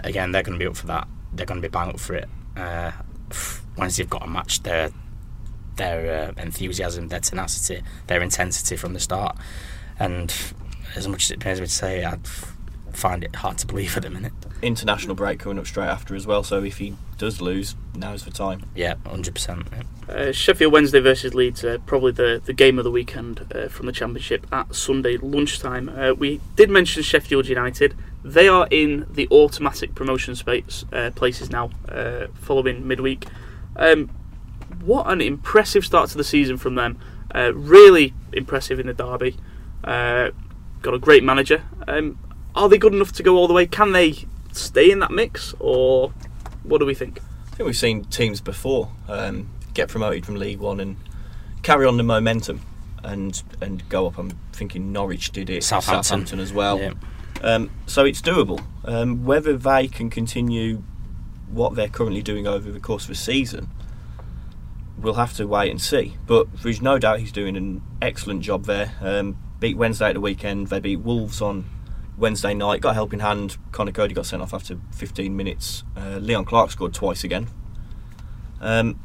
[0.00, 1.08] again they're going to be up for that.
[1.32, 2.28] They're going to be bang up for it.
[2.56, 2.92] Uh,
[3.76, 4.90] Wednesday have got a match their
[5.76, 9.36] their uh, enthusiasm, their tenacity, their intensity from the start.
[9.98, 10.34] And
[10.96, 12.26] as much as it pains me to say, I'd
[12.92, 14.32] find it hard to believe at the minute.
[14.62, 16.42] International break coming up straight after as well.
[16.44, 18.64] So if he does lose, now's the time.
[18.74, 19.66] Yeah, hundred percent.
[20.08, 23.86] Uh, Sheffield Wednesday versus Leeds, uh, probably the, the game of the weekend uh, from
[23.86, 25.88] the Championship at Sunday lunchtime.
[25.88, 27.96] Uh, we did mention Sheffield United.
[28.24, 33.26] They are in the automatic promotion space uh, places now, uh, following midweek.
[33.76, 34.08] Um,
[34.84, 36.98] what an impressive start to the season from them!
[37.34, 39.36] Uh, really impressive in the derby.
[39.82, 40.30] Uh,
[40.82, 41.64] got a great manager.
[41.88, 42.18] Um,
[42.54, 43.66] are they good enough to go all the way?
[43.66, 46.12] Can they stay in that mix, or
[46.62, 47.20] what do we think?
[47.52, 50.96] I think we've seen teams before um, get promoted from League One and
[51.62, 52.62] carry on the momentum
[53.02, 54.18] and and go up.
[54.18, 56.40] I'm thinking Norwich did it, Southampton.
[56.40, 56.78] as well.
[56.78, 56.92] Yeah.
[57.42, 58.62] Um, so it's doable.
[58.84, 60.82] Um, whether they can continue
[61.50, 63.68] what they're currently doing over the course of a season,
[64.96, 66.16] we'll have to wait and see.
[66.26, 68.92] But there's no doubt he's doing an excellent job there.
[69.00, 70.68] Um, beat Wednesday at the weekend.
[70.68, 71.64] They beat Wolves on
[72.16, 72.80] Wednesday night.
[72.80, 73.56] Got a helping hand.
[73.72, 75.84] Conor Coady got sent off after 15 minutes.
[75.96, 77.48] Uh, Leon Clarke scored twice again.
[78.60, 79.00] Um,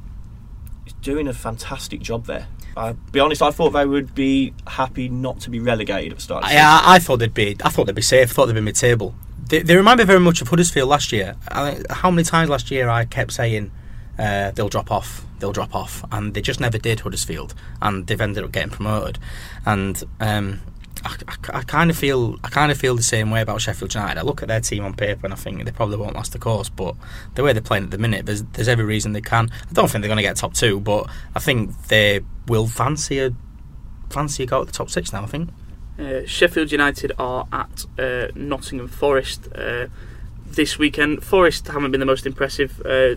[0.83, 2.47] he's doing a fantastic job there.
[2.75, 6.23] I'll be honest, I thought they would be happy not to be relegated at the
[6.23, 6.43] start.
[6.45, 6.59] Season.
[6.59, 7.57] I, I thought they'd be.
[7.63, 8.29] I thought they'd be safe.
[8.29, 9.15] I thought they'd be mid-table.
[9.49, 11.35] They, they remind me very much of Huddersfield last year.
[11.47, 13.71] I, how many times last year I kept saying
[14.19, 16.99] uh, they'll drop off, they'll drop off, and they just never did.
[16.99, 19.17] Huddersfield, and they've ended up getting promoted.
[19.65, 20.61] And um,
[21.03, 23.93] I, I, I kind of feel, I kind of feel the same way about Sheffield
[23.93, 24.19] United.
[24.19, 26.39] I look at their team on paper and I think they probably won't last the
[26.39, 26.69] course.
[26.69, 26.95] But
[27.35, 29.49] the way they're playing at the minute, there's, there's every reason they can.
[29.69, 33.19] I don't think they're going to get top two, but I think they will fancy
[33.19, 33.33] a
[34.09, 35.23] fancy a go at the top six now.
[35.23, 35.49] I think.
[35.99, 39.87] Uh, Sheffield United are at uh, Nottingham Forest uh,
[40.45, 41.23] this weekend.
[41.23, 42.81] Forest haven't been the most impressive.
[42.85, 43.15] Uh,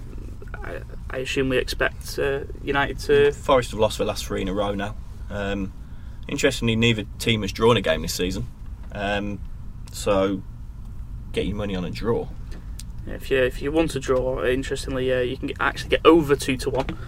[0.55, 3.33] I, I assume we expect uh, United to.
[3.33, 4.95] Forest have lost their last three in a row now.
[5.28, 5.72] Um,
[6.31, 8.47] interestingly, neither team has drawn a game this season.
[8.93, 9.41] Um,
[9.93, 10.43] so,
[11.33, 12.28] get your money on a draw.
[13.07, 16.37] If you if you want to draw, interestingly, uh, you can get, actually get over
[16.37, 16.99] two to one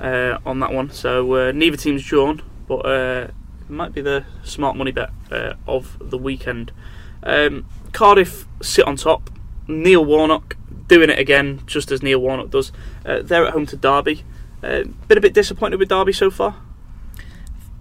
[0.00, 0.90] uh, on that one.
[0.90, 3.28] So uh, neither team's drawn, but uh,
[3.60, 6.72] it might be the smart money bet uh, of the weekend.
[7.22, 9.30] Um, Cardiff sit on top.
[9.68, 10.56] Neil Warnock
[10.86, 12.70] doing it again, just as Neil Warnock does.
[13.04, 14.24] Uh, they're at home to Derby.
[14.60, 16.56] Been a bit disappointed with Derby so far.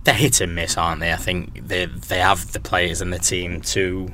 [0.05, 1.11] They're hit and miss, aren't they?
[1.11, 4.11] I think they they have the players and the team to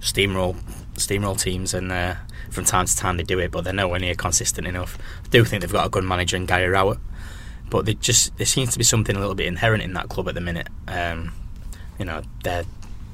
[0.00, 0.56] steamroll
[0.94, 2.14] steamroll teams, and uh,
[2.50, 4.98] from time to time they do it, but they're nowhere near consistent enough.
[5.24, 6.98] I do think they've got a good manager in Gary Rowett,
[7.70, 10.28] but they just there seems to be something a little bit inherent in that club
[10.28, 10.68] at the minute.
[10.88, 11.32] Um,
[11.98, 12.64] you know, they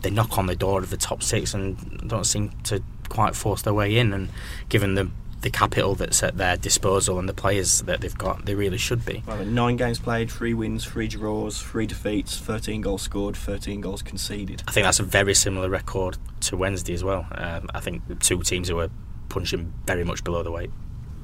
[0.03, 3.63] they knock on the door of the top six and don't seem to quite force
[3.63, 4.13] their way in.
[4.13, 4.29] And
[4.69, 5.11] given the
[5.41, 9.05] the capital that's at their disposal and the players that they've got, they really should
[9.05, 9.23] be.
[9.27, 14.03] Well, nine games played, three wins, three draws, three defeats, 13 goals scored, 13 goals
[14.03, 14.63] conceded.
[14.67, 17.27] I think that's a very similar record to Wednesday as well.
[17.33, 18.91] Um, I think two teams who are
[19.29, 20.71] punching very much below the weight.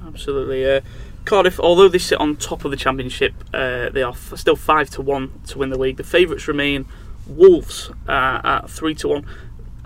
[0.06, 0.64] Absolutely.
[0.70, 0.80] Uh,
[1.24, 4.90] Cardiff, although they sit on top of the championship, uh, they are f- still five
[4.90, 5.96] to one to win the league.
[5.96, 6.86] The favourites remain
[7.26, 9.26] Wolves uh, at three to one.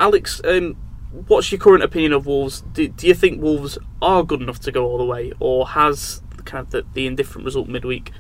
[0.01, 0.77] Alex, um,
[1.11, 2.63] what's your current opinion of Wolves?
[2.73, 6.23] Do, do, you think Wolves are good enough to go all the way, or has
[6.45, 8.13] kind of the, the indifferent result midweek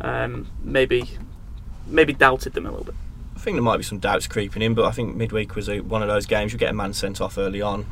[0.00, 1.08] um, maybe
[1.86, 2.94] maybe doubted them a little bit?
[3.36, 5.80] I think there might be some doubts creeping in, but I think midweek was a,
[5.80, 7.86] one of those games you get a man sent off early on,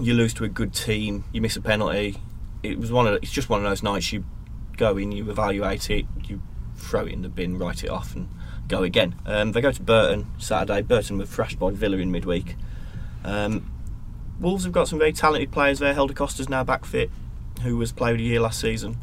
[0.00, 2.18] you lose to a good team, you miss a penalty.
[2.62, 4.24] It was one of it's just one of those nights you
[4.76, 6.40] go in, you evaluate it, you
[6.76, 8.28] throw it in the bin, write it off, and
[8.68, 9.14] go again.
[9.26, 10.82] Um, they go to Burton Saturday.
[10.82, 12.56] Burton were thrashed by Villa in midweek.
[13.24, 13.70] Um,
[14.40, 15.94] Wolves have got some very talented players there.
[15.94, 17.10] Helder Costa's now back fit,
[17.62, 18.98] who was played a year last season.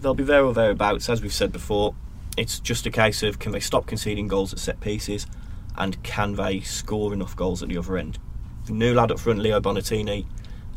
[0.00, 1.94] They'll be there or thereabouts, as we've said before.
[2.36, 5.26] It's just a case of can they stop conceding goals at set pieces,
[5.76, 8.18] and can they score enough goals at the other end?
[8.66, 10.26] The new lad up front, Leo Bonatini,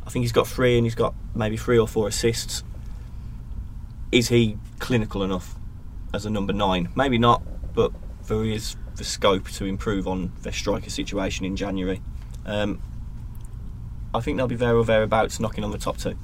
[0.05, 2.63] I think he's got three and he's got maybe three or four assists.
[4.11, 5.55] Is he clinical enough
[6.13, 6.89] as a number nine?
[6.95, 7.43] Maybe not,
[7.75, 7.91] but
[8.27, 12.01] there is the scope to improve on their striker situation in January.
[12.49, 12.81] Um,
[14.13, 16.17] I think they'll be there or thereabouts, knocking on the top two.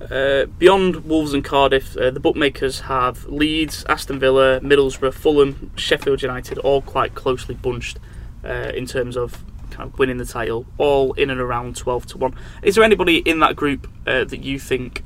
[0.00, 6.22] Uh, beyond Wolves and Cardiff, uh, the bookmakers have Leeds, Aston Villa, Middlesbrough, Fulham, Sheffield
[6.22, 7.98] United, all quite closely bunched
[8.42, 12.18] uh, in terms of kind of winning the title, all in and around twelve to
[12.18, 12.34] one.
[12.62, 15.04] Is there anybody in that group uh, that you think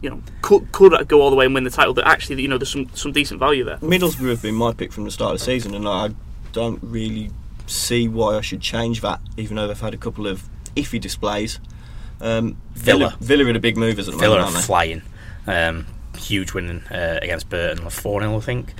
[0.00, 1.94] you know could could go all the way and win the title?
[1.94, 3.78] That actually, you know, there's some some decent value there.
[3.78, 6.10] Middlesbrough have been my pick from the start of the season, and I
[6.52, 7.30] don't really
[7.70, 11.60] see why I should change that, even though they've had a couple of iffy displays.
[12.20, 12.98] Um, Villa.
[13.10, 15.02] Villa, Villa are the big movers at the Villa moment, Villa are flying.
[15.46, 18.74] Um, huge winning uh, against Burton, 4 0, I think.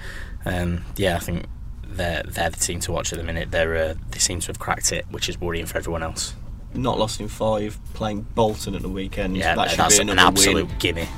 [0.45, 1.47] Um, yeah, I think
[1.87, 3.51] they're, they're the team to watch at the minute.
[3.51, 6.35] They're, uh, they seem to have cracked it, which is worrying for everyone else.
[6.75, 9.37] Not lost in five, playing Bolton at the weekend.
[9.37, 10.79] Yeah, that that's be an absolute win.
[10.79, 11.09] gimme.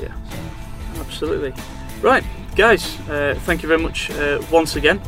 [0.00, 0.12] Yeah,
[0.96, 1.54] absolutely.
[2.00, 2.24] Right,
[2.56, 5.00] guys, uh, thank you very much uh, once again.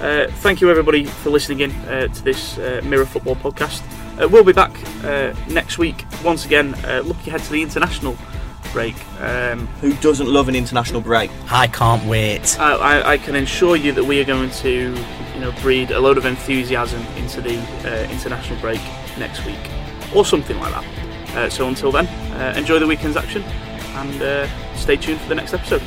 [0.00, 3.82] Uh, thank you everybody for listening in uh, to this uh, Mirror Football podcast.
[4.20, 4.70] Uh, we'll be back
[5.04, 8.16] uh, next week once again, uh, looking ahead to the international
[8.72, 8.94] break.
[9.20, 11.32] Um, Who doesn't love an international break?
[11.50, 12.58] I can't wait.
[12.60, 14.70] I, I, I can assure you that we are going to,
[15.34, 18.80] you know, breed a load of enthusiasm into the uh, international break
[19.18, 19.58] next week,
[20.14, 21.36] or something like that.
[21.36, 25.34] Uh, so until then, uh, enjoy the weekend's action, and uh, stay tuned for the
[25.34, 25.82] next episode.